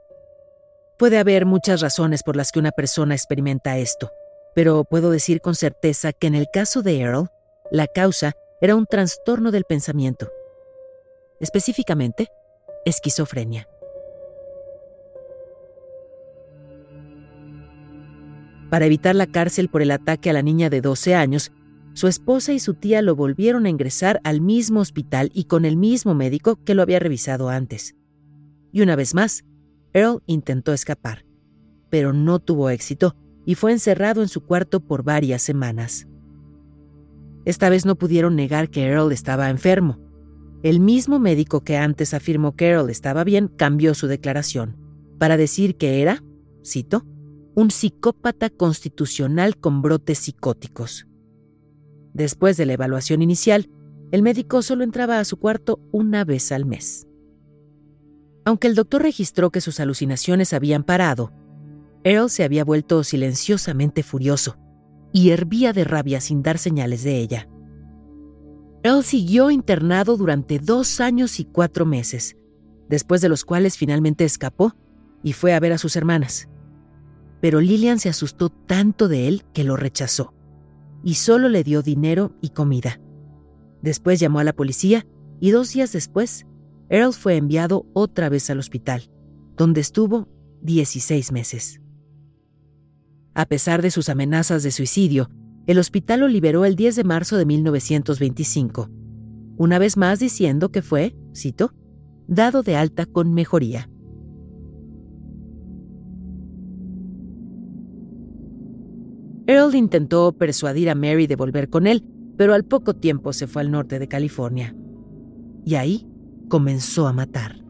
Puede 0.99 1.19
haber 1.19 1.47
muchas 1.47 1.81
razones 1.81 2.23
por 2.23 2.37
las 2.37 2.53
que 2.53 2.59
una 2.59 2.73
persona 2.73 3.15
experimenta 3.15 3.79
esto, 3.79 4.13
pero 4.55 4.85
puedo 4.85 5.11
decir 5.11 5.41
con 5.41 5.55
certeza 5.55 6.13
que 6.13 6.27
en 6.27 6.35
el 6.35 6.49
caso 6.53 6.83
de 6.83 7.01
Earl, 7.01 7.29
la 7.71 7.87
causa 7.87 8.35
era 8.61 8.77
un 8.77 8.87
trastorno 8.87 9.51
del 9.51 9.65
pensamiento, 9.65 10.31
específicamente 11.41 12.29
esquizofrenia. 12.85 13.69
Para 18.69 18.87
evitar 18.87 19.17
la 19.17 19.27
cárcel 19.27 19.69
por 19.69 19.83
el 19.83 19.91
ataque 19.91 20.31
a 20.31 20.33
la 20.33 20.43
niña 20.43 20.71
de 20.71 20.81
12 20.81 21.15
años, 21.15 21.51
su 21.95 22.07
esposa 22.07 22.53
y 22.53 22.61
su 22.61 22.75
tía 22.75 23.03
lo 23.03 23.17
volvieron 23.17 23.67
a 23.67 23.69
ingresar 23.69 24.21
al 24.23 24.41
mismo 24.41 24.81
hospital 24.81 25.31
y 25.35 25.45
con 25.45 25.65
el 25.65 25.77
mismo 25.77 26.15
médico 26.15 26.63
que 26.65 26.75
lo 26.75 26.83
había 26.83 27.01
revisado 27.01 27.49
antes. 27.49 27.95
Y 28.73 28.83
una 28.83 28.97
vez 28.97 29.15
más, 29.15 29.45
Earl 29.93 30.23
intentó 30.27 30.73
escapar, 30.73 31.25
pero 31.89 32.13
no 32.13 32.39
tuvo 32.39 32.71
éxito 32.71 33.17
y 33.45 33.55
fue 33.55 33.73
encerrado 33.73 34.23
en 34.23 34.29
su 34.29 34.43
cuarto 34.43 34.81
por 34.81 35.03
varias 35.03 35.43
semanas. 35.43 36.07
Esta 37.45 37.71
vez 37.71 37.87
no 37.87 37.97
pudieron 37.97 38.37
negar 38.37 38.71
que 38.71 38.87
Earl 38.87 39.13
estaba 39.13 39.51
enfermo. 39.51 39.99
El 40.63 40.79
mismo 40.79 41.19
médico 41.19 41.63
que 41.65 41.77
antes 41.77 42.13
afirmó 42.13 42.55
que 42.55 42.69
Earl 42.69 42.91
estaba 42.91 43.25
bien 43.25 43.49
cambió 43.49 43.95
su 43.95 44.07
declaración 44.07 44.77
para 45.19 45.37
decir 45.37 45.77
que 45.77 46.03
era, 46.03 46.23
cito, 46.65 47.05
un 47.55 47.71
psicópata 47.71 48.51
constitucional 48.51 49.57
con 49.57 49.83
brotes 49.83 50.19
psicóticos. 50.19 51.07
Después 52.13 52.57
de 52.57 52.67
la 52.67 52.75
evaluación 52.75 53.23
inicial, 53.23 53.69
el 54.13 54.23
médico 54.23 54.63
solo 54.63 54.85
entraba 54.85 55.19
a 55.19 55.25
su 55.25 55.39
cuarto 55.39 55.81
una 55.93 56.25
vez 56.25 56.53
al 56.53 56.67
mes. 56.67 57.07
Aunque 58.45 58.69
el 58.69 58.75
doctor 58.75 59.03
registró 59.03 59.51
que 59.51 59.61
sus 59.61 59.81
alucinaciones 59.81 60.53
habían 60.53 60.85
parado, 60.85 61.33
Earl 62.05 62.31
se 62.31 62.45
había 62.45 62.65
vuelto 62.65 63.05
silenciosamente 63.05 64.03
furioso 64.03 64.57
y 65.13 65.31
hervía 65.31 65.73
de 65.73 65.85
rabia 65.85 66.21
sin 66.21 66.43
dar 66.43 66.59
señales 66.59 67.03
de 67.03 67.19
ella. 67.19 67.49
Earl 68.83 69.05
siguió 69.05 69.51
internado 69.51 70.17
durante 70.17 70.59
dos 70.59 71.01
años 71.01 71.39
y 71.41 71.45
cuatro 71.45 71.85
meses, 71.85 72.37
después 72.89 73.21
de 73.21 73.29
los 73.29 73.45
cuales 73.45 73.77
finalmente 73.77 74.25
escapó 74.25 74.75
y 75.23 75.35
fue 75.35 75.53
a 75.53 75.61
ver 75.61 75.73
a 75.73 75.79
sus 75.79 75.97
hermanas. 75.97 76.49
Pero 77.43 77.61
Lillian 77.61 77.99
se 77.99 78.09
asustó 78.09 78.49
tanto 78.49 79.09
de 79.09 79.29
él 79.29 79.45
que 79.53 79.65
lo 79.65 79.77
rechazó 79.77 80.35
y 81.03 81.15
solo 81.15 81.49
le 81.49 81.65
dio 81.65 81.83
dinero 81.83 82.33
y 82.41 82.51
comida. 82.51 83.01
Después 83.83 84.21
llamó 84.21 84.39
a 84.39 84.45
la 84.45 84.53
policía 84.53 85.07
y 85.41 85.51
dos 85.51 85.73
días 85.73 85.93
después, 85.93 86.47
Earl 86.91 87.13
fue 87.13 87.37
enviado 87.37 87.87
otra 87.93 88.29
vez 88.29 88.51
al 88.51 88.59
hospital, 88.59 89.11
donde 89.57 89.81
estuvo 89.81 90.29
16 90.63 91.31
meses. 91.31 91.81
A 93.33 93.47
pesar 93.47 93.81
de 93.81 93.93
sus 93.93 94.09
amenazas 94.09 94.65
de 94.65 94.73
suicidio, 94.73 95.31
el 95.67 95.79
hospital 95.79 96.21
lo 96.21 96.29
liberó 96.29 96.65
el 96.65 96.75
10 96.75 96.97
de 96.97 97.05
marzo 97.05 97.37
de 97.37 97.47
1925, 97.47 98.91
una 99.57 99.79
vez 99.79 99.97
más 99.97 100.19
diciendo 100.19 100.73
que 100.73 100.83
fue, 100.83 101.15
cito, 101.33 101.73
dado 102.27 102.65
de 102.65 102.75
alta 102.75 103.07
con 103.07 103.33
mejoría. 103.35 103.89
Earl 109.47 109.77
intentó 109.77 110.33
persuadir 110.33 110.91
a 110.91 110.97
Mary 110.97 111.29
de 111.29 111.37
volver 111.37 111.71
con 111.71 111.87
él, 111.87 112.05
pero 112.37 112.53
al 112.53 112.65
poco 112.65 112.95
tiempo 112.95 113.33
se 113.33 113.47
fue 113.47 113.63
al 113.63 113.71
norte 113.71 114.01
de 114.01 114.09
California. 114.09 114.75
Y 115.65 115.75
ahí 115.77 116.10
comenzó 116.51 117.07
a 117.07 117.15
matar. 117.15 117.65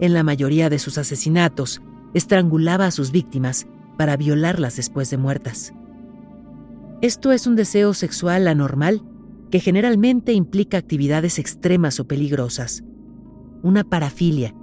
En 0.00 0.14
la 0.14 0.22
mayoría 0.22 0.70
de 0.70 0.78
sus 0.78 0.96
asesinatos, 0.96 1.82
estrangulaba 2.14 2.86
a 2.86 2.90
sus 2.90 3.12
víctimas 3.12 3.66
para 3.98 4.16
violarlas 4.16 4.76
después 4.76 5.10
de 5.10 5.18
muertas. 5.18 5.74
Esto 7.02 7.32
es 7.32 7.46
un 7.46 7.56
deseo 7.56 7.92
sexual 7.92 8.48
anormal 8.48 9.02
que 9.50 9.60
generalmente 9.60 10.32
implica 10.32 10.78
actividades 10.78 11.38
extremas 11.38 12.00
o 12.00 12.06
peligrosas. 12.06 12.82
Una 13.62 13.84
parafilia. 13.84 14.54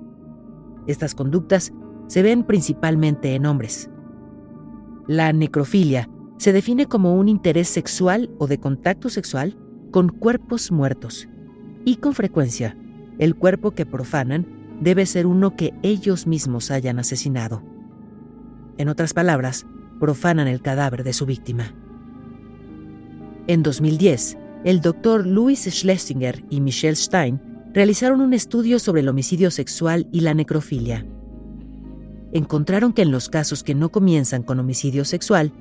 Estas 0.88 1.14
conductas 1.14 1.72
se 2.08 2.24
ven 2.24 2.44
principalmente 2.44 3.36
en 3.36 3.46
hombres. 3.46 3.90
La 5.08 5.32
necrofilia 5.32 6.10
se 6.38 6.54
define 6.54 6.88
como 6.88 7.16
un 7.16 7.30
interés 7.30 7.68
sexual 7.68 8.32
o 8.40 8.48
de 8.48 8.58
contacto 8.58 9.10
sexual 9.10 9.58
con 9.92 10.10
cuerpos 10.10 10.72
muertos. 10.72 11.28
Y 11.86 11.98
con 11.98 12.14
frecuencia, 12.14 12.78
el 13.20 13.36
cuerpo 13.36 13.72
que 13.72 13.86
profanan 13.86 14.46
debe 14.82 15.06
ser 15.06 15.28
uno 15.28 15.56
que 15.56 15.74
ellos 15.84 16.28
mismos 16.28 16.72
hayan 16.72 17.00
asesinado. 17.00 17.64
En 18.78 18.90
otras 18.90 19.14
palabras, 19.14 19.66
profanan 20.00 20.48
el 20.48 20.62
cadáver 20.62 21.04
de 21.04 21.14
su 21.14 21.26
víctima. 21.26 21.74
En 23.48 23.64
2010, 23.64 24.38
el 24.64 24.82
doctor 24.82 25.26
Louis 25.28 25.68
Schlesinger 25.70 26.44
y 26.50 26.62
Michelle 26.62 26.96
Stein 26.96 27.42
realizaron 27.74 28.22
un 28.22 28.34
estudio 28.34 28.80
sobre 28.80 29.02
el 29.02 29.10
homicidio 29.10 29.52
sexual 29.52 30.08
y 30.12 30.22
la 30.22 30.34
necrofilia 30.34 31.06
encontraron 32.34 32.94
que 32.94 33.04
en 33.04 33.12
los 33.12 33.30
casos 33.30 33.64
que 33.64 33.76
no 33.76 33.90
comienzan 33.90 34.44
con 34.44 34.60
homicidio 34.60 35.06
sexual, 35.06 35.54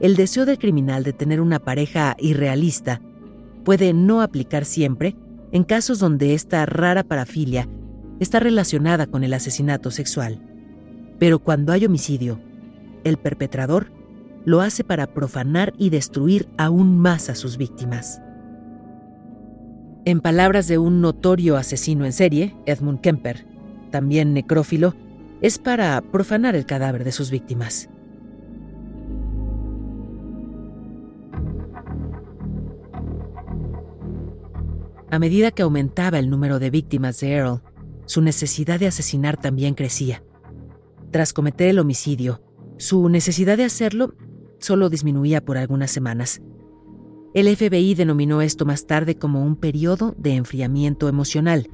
el 0.00 0.16
deseo 0.16 0.46
del 0.46 0.58
criminal 0.58 1.02
de 1.02 1.12
tener 1.12 1.40
una 1.40 1.58
pareja 1.58 2.16
irrealista 2.18 3.02
puede 3.64 3.92
no 3.92 4.22
aplicar 4.22 4.64
siempre 4.64 5.16
en 5.52 5.64
casos 5.64 5.98
donde 5.98 6.34
esta 6.34 6.66
rara 6.66 7.04
parafilia 7.04 7.68
está 8.20 8.40
relacionada 8.40 9.06
con 9.06 9.22
el 9.22 9.34
asesinato 9.34 9.90
sexual. 9.90 10.40
Pero 11.18 11.38
cuando 11.38 11.72
hay 11.72 11.84
homicidio, 11.84 12.40
el 13.04 13.18
perpetrador 13.18 13.92
lo 14.44 14.60
hace 14.60 14.82
para 14.82 15.12
profanar 15.12 15.72
y 15.78 15.90
destruir 15.90 16.48
aún 16.56 16.98
más 16.98 17.28
a 17.28 17.34
sus 17.34 17.56
víctimas. 17.58 18.20
En 20.04 20.20
palabras 20.20 20.66
de 20.66 20.78
un 20.78 21.00
notorio 21.00 21.56
asesino 21.56 22.04
en 22.04 22.12
serie, 22.12 22.56
Edmund 22.66 23.00
Kemper, 23.00 23.46
también 23.90 24.32
necrófilo, 24.32 24.96
es 25.42 25.58
para 25.58 26.00
profanar 26.00 26.56
el 26.56 26.66
cadáver 26.66 27.04
de 27.04 27.12
sus 27.12 27.30
víctimas. 27.30 27.88
A 35.12 35.18
medida 35.18 35.50
que 35.50 35.60
aumentaba 35.60 36.18
el 36.18 36.30
número 36.30 36.58
de 36.58 36.70
víctimas 36.70 37.20
de 37.20 37.32
Earl, 37.32 37.60
su 38.06 38.22
necesidad 38.22 38.80
de 38.80 38.86
asesinar 38.86 39.36
también 39.36 39.74
crecía. 39.74 40.24
Tras 41.10 41.34
cometer 41.34 41.68
el 41.68 41.78
homicidio, 41.78 42.40
su 42.78 43.10
necesidad 43.10 43.58
de 43.58 43.64
hacerlo 43.64 44.14
solo 44.58 44.88
disminuía 44.88 45.44
por 45.44 45.58
algunas 45.58 45.90
semanas. 45.90 46.40
El 47.34 47.54
FBI 47.54 47.94
denominó 47.94 48.40
esto 48.40 48.64
más 48.64 48.86
tarde 48.86 49.18
como 49.18 49.44
un 49.44 49.56
periodo 49.56 50.14
de 50.16 50.34
enfriamiento 50.34 51.10
emocional, 51.10 51.68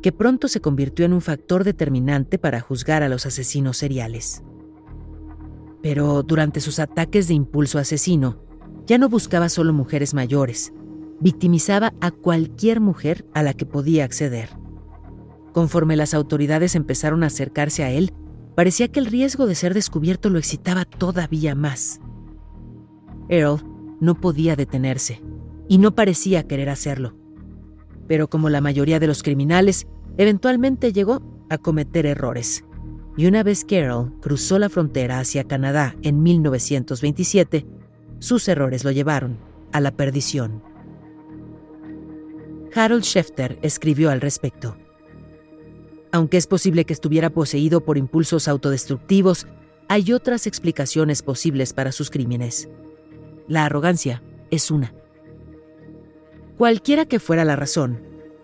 que 0.00 0.12
pronto 0.12 0.46
se 0.46 0.60
convirtió 0.60 1.04
en 1.04 1.14
un 1.14 1.20
factor 1.20 1.64
determinante 1.64 2.38
para 2.38 2.60
juzgar 2.60 3.02
a 3.02 3.08
los 3.08 3.26
asesinos 3.26 3.76
seriales. 3.76 4.44
Pero 5.82 6.22
durante 6.22 6.60
sus 6.60 6.78
ataques 6.78 7.26
de 7.26 7.34
impulso 7.34 7.80
asesino, 7.80 8.38
ya 8.86 8.98
no 8.98 9.08
buscaba 9.08 9.48
solo 9.48 9.72
mujeres 9.72 10.14
mayores, 10.14 10.72
victimizaba 11.20 11.92
a 12.00 12.10
cualquier 12.10 12.80
mujer 12.80 13.24
a 13.34 13.42
la 13.42 13.54
que 13.54 13.66
podía 13.66 14.04
acceder. 14.04 14.50
Conforme 15.52 15.96
las 15.96 16.14
autoridades 16.14 16.74
empezaron 16.74 17.22
a 17.22 17.26
acercarse 17.26 17.84
a 17.84 17.90
él, 17.90 18.12
parecía 18.54 18.88
que 18.88 19.00
el 19.00 19.06
riesgo 19.06 19.46
de 19.46 19.54
ser 19.54 19.74
descubierto 19.74 20.30
lo 20.30 20.38
excitaba 20.38 20.84
todavía 20.84 21.54
más. 21.54 22.00
Earl 23.28 23.62
no 24.00 24.20
podía 24.20 24.56
detenerse 24.56 25.22
y 25.68 25.78
no 25.78 25.94
parecía 25.94 26.46
querer 26.46 26.68
hacerlo. 26.68 27.16
Pero 28.06 28.28
como 28.28 28.50
la 28.50 28.60
mayoría 28.60 29.00
de 29.00 29.06
los 29.06 29.22
criminales, 29.22 29.86
Eventualmente 30.16 30.92
llegó 30.92 31.22
a 31.50 31.58
cometer 31.58 32.06
errores. 32.06 32.64
Y 33.16 33.26
una 33.26 33.42
vez 33.42 33.64
Carol 33.64 34.12
cruzó 34.20 34.58
la 34.58 34.68
frontera 34.68 35.18
hacia 35.18 35.44
Canadá 35.44 35.96
en 36.02 36.22
1927, 36.22 37.66
sus 38.18 38.48
errores 38.48 38.84
lo 38.84 38.90
llevaron 38.90 39.38
a 39.72 39.80
la 39.80 39.92
perdición. 39.92 40.62
Harold 42.74 43.04
Schefter 43.04 43.58
escribió 43.62 44.10
al 44.10 44.20
respecto. 44.20 44.76
Aunque 46.12 46.36
es 46.36 46.46
posible 46.46 46.84
que 46.84 46.92
estuviera 46.92 47.30
poseído 47.30 47.84
por 47.84 47.98
impulsos 47.98 48.48
autodestructivos, 48.48 49.46
hay 49.88 50.12
otras 50.12 50.46
explicaciones 50.46 51.22
posibles 51.22 51.72
para 51.72 51.92
sus 51.92 52.10
crímenes. 52.10 52.68
La 53.48 53.64
arrogancia 53.64 54.22
es 54.50 54.70
una. 54.70 54.94
Cualquiera 56.56 57.04
que 57.04 57.20
fuera 57.20 57.44
la 57.44 57.56
razón, 57.56 58.00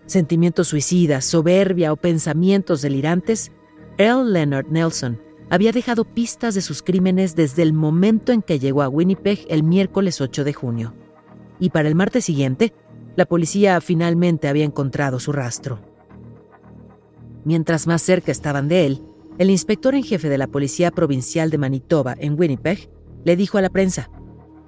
sentimientos 0.06 0.68
suicidas, 0.68 1.24
soberbia 1.24 1.92
o 1.92 1.96
pensamientos 1.96 2.82
delirantes, 2.82 3.52
Earl 3.98 4.32
Leonard 4.32 4.66
Nelson 4.66 5.20
había 5.48 5.72
dejado 5.72 6.04
pistas 6.04 6.54
de 6.54 6.60
sus 6.60 6.82
crímenes 6.82 7.34
desde 7.34 7.62
el 7.62 7.72
momento 7.72 8.32
en 8.32 8.42
que 8.42 8.58
llegó 8.58 8.82
a 8.82 8.88
Winnipeg 8.88 9.46
el 9.48 9.62
miércoles 9.62 10.20
8 10.20 10.44
de 10.44 10.52
junio. 10.52 10.94
Y 11.58 11.70
para 11.70 11.88
el 11.88 11.94
martes 11.94 12.24
siguiente, 12.24 12.72
la 13.16 13.26
policía 13.26 13.80
finalmente 13.80 14.48
había 14.48 14.64
encontrado 14.64 15.20
su 15.20 15.32
rastro. 15.32 15.80
Mientras 17.44 17.86
más 17.86 18.02
cerca 18.02 18.32
estaban 18.32 18.68
de 18.68 18.86
él, 18.86 19.02
el 19.38 19.50
inspector 19.50 19.94
en 19.94 20.02
jefe 20.02 20.28
de 20.28 20.38
la 20.38 20.46
Policía 20.46 20.90
Provincial 20.90 21.50
de 21.50 21.58
Manitoba 21.58 22.14
en 22.18 22.38
Winnipeg 22.38 22.90
le 23.24 23.36
dijo 23.36 23.58
a 23.58 23.62
la 23.62 23.70
prensa, 23.70 24.10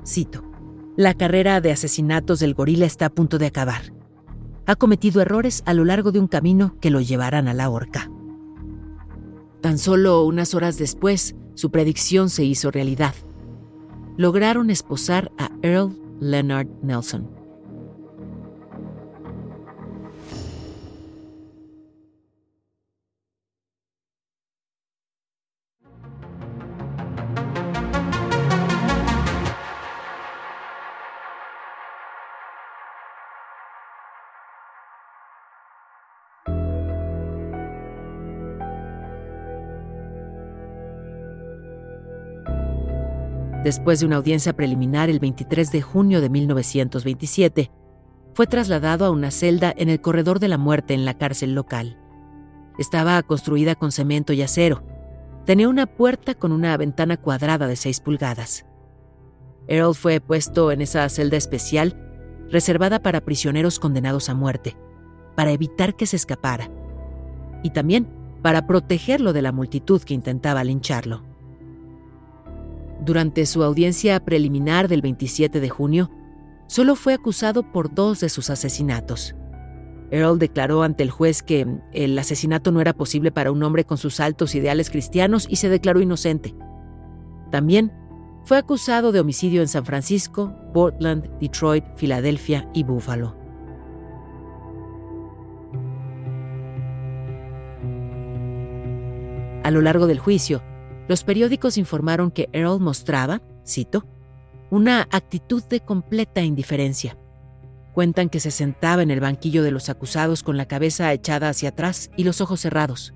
cito, 0.07 0.43
La 0.97 1.15
carrera 1.15 1.61
de 1.61 1.73
asesinatos 1.73 2.41
del 2.41 2.55
gorila 2.55 2.87
está 2.87 3.07
a 3.07 3.11
punto 3.11 3.39
de 3.39 3.47
acabar 3.47 3.83
ha 4.67 4.77
cometido 4.77 5.21
errores 5.21 5.63
a 5.67 5.75
lo 5.75 5.85
largo 5.85 6.13
de 6.13 6.21
un 6.21 6.29
camino 6.29 6.77
que 6.81 6.91
lo 6.91 7.01
llevarán 7.01 7.49
a 7.49 7.55
la 7.55 7.69
horca. 7.69 8.11
Tan 9.61 9.79
solo 9.79 10.25
unas 10.25 10.55
horas 10.55 10.79
después, 10.79 11.35
su 11.55 11.71
predicción 11.71 12.31
se 12.31 12.45
hizo 12.45 12.71
realidad. 12.71 13.15
lograron 14.17 14.69
esposar 14.71 15.33
a 15.39 15.51
Earl 15.63 15.99
Leonard 16.21 16.69
Nelson. 16.83 17.29
Después 43.65 44.01
de 44.01 44.07
una 44.07 44.17
audiencia 44.17 44.55
preliminar 44.55 45.09
el 45.09 45.21
23 45.21 45.71
de 45.71 45.83
junio 45.83 46.21
de 46.21 46.29
1927, 46.29 47.71
fue 48.35 48.47
trasladado 48.49 49.05
a 49.05 49.11
una 49.11 49.31
celda 49.31 49.73
en 49.77 49.89
el 49.89 50.01
corredor 50.01 50.41
de 50.41 50.49
la 50.49 50.59
muerte 50.59 50.95
en 50.95 51.05
la 51.05 51.15
cárcel 51.15 51.55
local. 51.55 51.97
Estaba 52.79 53.23
construida 53.23 53.77
con 53.77 53.93
cemento 53.93 54.33
y 54.33 54.43
acero. 54.43 54.83
Tenía 55.45 55.69
una 55.69 55.87
puerta 55.87 56.35
con 56.35 56.51
una 56.51 56.77
ventana 56.77 57.17
cuadrada 57.17 57.69
de 57.69 57.77
6 57.77 58.01
pulgadas. 58.01 58.67
Earl 59.69 59.95
fue 59.95 60.21
puesto 60.21 60.73
en 60.73 60.81
esa 60.81 61.09
celda 61.09 61.37
especial 61.37 61.97
reservada 62.51 63.01
para 63.01 63.21
prisioneros 63.21 63.79
condenados 63.79 64.29
a 64.29 64.35
muerte, 64.35 64.77
para 65.37 65.53
evitar 65.53 65.95
que 65.95 66.07
se 66.07 66.17
escapara, 66.17 66.69
y 67.63 67.71
también 67.71 68.09
para 68.43 68.67
protegerlo 68.67 69.33
de 69.33 69.43
la 69.43 69.53
multitud 69.53 70.03
que 70.03 70.15
intentaba 70.15 70.65
lincharlo. 70.65 71.32
Durante 73.05 73.47
su 73.47 73.65
audiencia 73.65 74.21
preliminar 74.25 74.87
del 74.87 75.03
27 75.03 75.59
de 75.59 75.69
junio, 75.69 76.09
solo 76.69 76.95
fue 76.95 77.15
acusado 77.15 77.65
por 77.73 77.93
dos 77.93 78.21
de 78.21 78.29
sus 78.29 78.49
asesinatos. 78.49 79.35
Earl 80.13 80.39
declaró 80.39 80.85
ante 80.85 81.03
el 81.03 81.11
juez 81.11 81.43
que 81.43 81.67
el 81.93 82.17
asesinato 82.17 82.71
no 82.71 82.81
era 82.81 82.93
posible 82.93 83.33
para 83.33 83.51
un 83.51 83.61
hombre 83.65 83.85
con 83.85 83.99
sus 83.99 84.21
altos 84.21 84.55
ideales 84.55 84.89
cristianos 84.89 85.49
y 85.51 85.57
se 85.57 85.69
declaró 85.69 86.01
inocente. 86.01 86.55
También 87.51 87.93
fue 88.45 88.57
acusado 88.57 89.11
de 89.11 89.19
homicidio 89.19 89.63
en 89.63 89.69
San 89.69 89.85
Francisco, 89.85 90.55
Portland, 90.73 91.29
Detroit, 91.41 91.85
Filadelfia 91.97 92.69
y 92.73 92.85
Buffalo. 92.85 93.37
A 99.65 99.71
lo 99.73 99.81
largo 99.81 100.07
del 100.07 100.21
juicio, 100.21 100.63
los 101.13 101.25
periódicos 101.25 101.77
informaron 101.77 102.31
que 102.31 102.49
Earl 102.55 102.81
mostraba, 102.81 103.43
cito, 103.67 104.07
una 104.71 105.03
actitud 105.11 105.63
de 105.65 105.81
completa 105.81 106.41
indiferencia. 106.41 107.19
Cuentan 107.93 108.31
que 108.31 108.41
se 108.41 108.51
sentaba 108.51 109.03
en 109.03 109.11
el 109.11 109.21
banquillo 109.21 109.63
de 109.63 109.73
los 109.73 109.91
acusados 109.91 110.43
con 110.43 110.57
la 110.57 110.65
cabeza 110.65 111.13
echada 111.13 111.51
hacia 111.51 111.69
atrás 111.69 112.11
y 112.17 112.25
los 112.25 112.41
ojos 112.41 112.61
cerrados. 112.61 113.13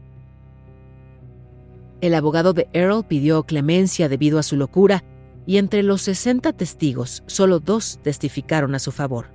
El 2.03 2.12
abogado 2.12 2.53
de 2.53 2.68
Earl 2.74 3.03
pidió 3.07 3.44
clemencia 3.44 4.11
debido 4.11 4.38
a 4.38 4.42
su 4.42 4.59
locura 4.59 5.03
y 5.47 5.57
entre 5.57 5.82
los 5.82 6.03
60 6.03 6.53
testigos 6.53 7.22
solo 7.24 7.61
dos 7.61 7.99
testificaron 8.03 8.74
a 8.74 8.78
su 8.78 8.92
favor, 8.92 9.30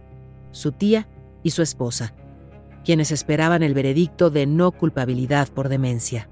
su 0.51 0.71
tía 0.71 1.07
y 1.41 1.49
su 1.49 1.63
esposa, 1.63 2.13
quienes 2.85 3.11
esperaban 3.11 3.63
el 3.63 3.73
veredicto 3.73 4.29
de 4.29 4.45
no 4.45 4.71
culpabilidad 4.71 5.47
por 5.47 5.67
demencia. 5.67 6.29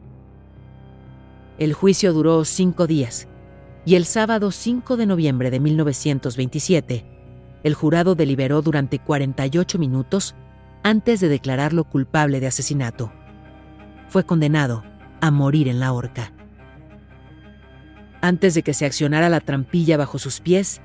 El 1.60 1.74
juicio 1.74 2.14
duró 2.14 2.46
cinco 2.46 2.88
días 2.88 3.28
y 3.86 3.96
el 3.96 4.06
sábado 4.06 4.52
5 4.52 4.96
de 4.96 5.06
noviembre 5.06 5.52
de 5.52 5.60
1927, 5.60 7.06
el 7.64 7.74
jurado 7.74 8.16
deliberó 8.16 8.62
durante 8.62 9.00
48 9.00 9.78
minutos 9.78 10.36
antes 10.84 11.20
de 11.20 11.28
declararlo 11.28 11.84
culpable 11.84 12.40
de 12.40 12.48
asesinato. 12.48 13.12
Fue 14.08 14.26
condenado 14.26 14.84
a 15.20 15.32
morir 15.32 15.68
en 15.68 15.82
la 15.82 15.92
horca. 15.92 16.32
Antes 18.22 18.54
de 18.54 18.64
que 18.64 18.74
se 18.74 18.86
accionara 18.86 19.28
la 19.28 19.42
trampilla 19.42 19.98
bajo 19.98 20.18
sus 20.18 20.40
pies, 20.40 20.82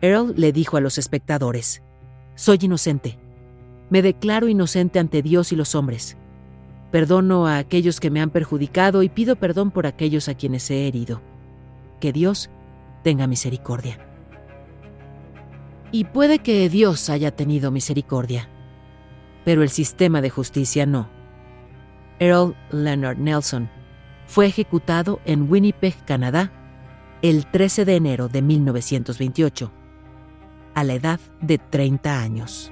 Earl 0.00 0.34
le 0.36 0.52
dijo 0.52 0.76
a 0.76 0.80
los 0.80 0.96
espectadores, 0.96 1.82
Soy 2.36 2.58
inocente. 2.62 3.18
Me 3.90 4.00
declaro 4.00 4.48
inocente 4.48 5.00
ante 5.00 5.22
Dios 5.22 5.50
y 5.50 5.56
los 5.56 5.74
hombres. 5.74 6.16
Perdono 6.92 7.46
a 7.46 7.56
aquellos 7.56 7.98
que 7.98 8.10
me 8.10 8.20
han 8.20 8.30
perjudicado 8.30 9.02
y 9.02 9.08
pido 9.08 9.36
perdón 9.36 9.70
por 9.70 9.86
aquellos 9.86 10.28
a 10.28 10.34
quienes 10.34 10.70
he 10.70 10.86
herido. 10.86 11.22
Que 12.00 12.12
Dios 12.12 12.50
tenga 13.02 13.26
misericordia. 13.26 13.98
Y 15.90 16.04
puede 16.04 16.38
que 16.38 16.68
Dios 16.68 17.10
haya 17.10 17.30
tenido 17.34 17.70
misericordia, 17.70 18.48
pero 19.44 19.62
el 19.62 19.68
sistema 19.68 20.20
de 20.20 20.30
justicia 20.30 20.86
no. 20.86 21.08
Earl 22.18 22.54
Leonard 22.70 23.18
Nelson 23.18 23.68
fue 24.26 24.46
ejecutado 24.46 25.20
en 25.24 25.50
Winnipeg, 25.50 25.94
Canadá, 26.04 26.52
el 27.20 27.46
13 27.46 27.84
de 27.84 27.96
enero 27.96 28.28
de 28.28 28.42
1928, 28.42 29.70
a 30.74 30.84
la 30.84 30.94
edad 30.94 31.20
de 31.40 31.58
30 31.58 32.20
años. 32.20 32.71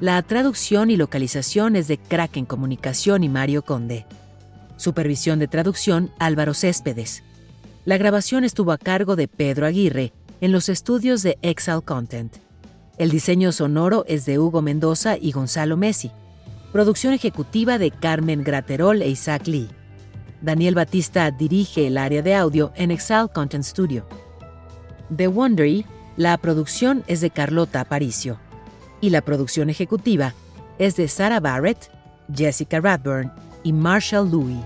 La 0.00 0.22
traducción 0.22 0.92
y 0.92 0.96
localización 0.96 1.74
es 1.74 1.88
de 1.88 1.98
Kraken 1.98 2.44
Comunicación 2.44 3.24
y 3.24 3.28
Mario 3.28 3.64
Conde. 3.64 4.06
Supervisión 4.76 5.40
de 5.40 5.48
traducción 5.48 6.12
Álvaro 6.20 6.54
Céspedes. 6.54 7.24
La 7.84 7.98
grabación 7.98 8.44
estuvo 8.44 8.70
a 8.70 8.78
cargo 8.78 9.16
de 9.16 9.26
Pedro 9.26 9.66
Aguirre 9.66 10.12
en 10.40 10.52
los 10.52 10.68
estudios 10.68 11.24
de 11.24 11.36
Excel 11.42 11.82
Content. 11.82 12.36
El 12.96 13.10
diseño 13.10 13.50
sonoro 13.50 14.04
es 14.06 14.24
de 14.24 14.38
Hugo 14.38 14.62
Mendoza 14.62 15.16
y 15.20 15.32
Gonzalo 15.32 15.76
Messi. 15.76 16.12
Producción 16.70 17.12
ejecutiva 17.12 17.76
de 17.78 17.90
Carmen 17.90 18.44
Graterol 18.44 19.02
e 19.02 19.08
Isaac 19.08 19.48
Lee. 19.48 19.68
Daniel 20.40 20.76
Batista 20.76 21.28
dirige 21.32 21.88
el 21.88 21.98
área 21.98 22.22
de 22.22 22.36
audio 22.36 22.70
en 22.76 22.92
Excel 22.92 23.30
Content 23.34 23.64
Studio. 23.64 24.06
De 25.08 25.26
Wondery, 25.26 25.84
la 26.16 26.38
producción 26.38 27.02
es 27.08 27.20
de 27.20 27.30
Carlota 27.30 27.80
Aparicio 27.80 28.38
y 29.00 29.10
la 29.10 29.22
producción 29.22 29.70
ejecutiva 29.70 30.34
es 30.78 30.96
de 30.96 31.08
Sarah 31.08 31.40
Barrett, 31.40 31.90
Jessica 32.34 32.80
Radburn 32.80 33.32
y 33.64 33.72
Marshall 33.72 34.30
Louis. 34.30 34.58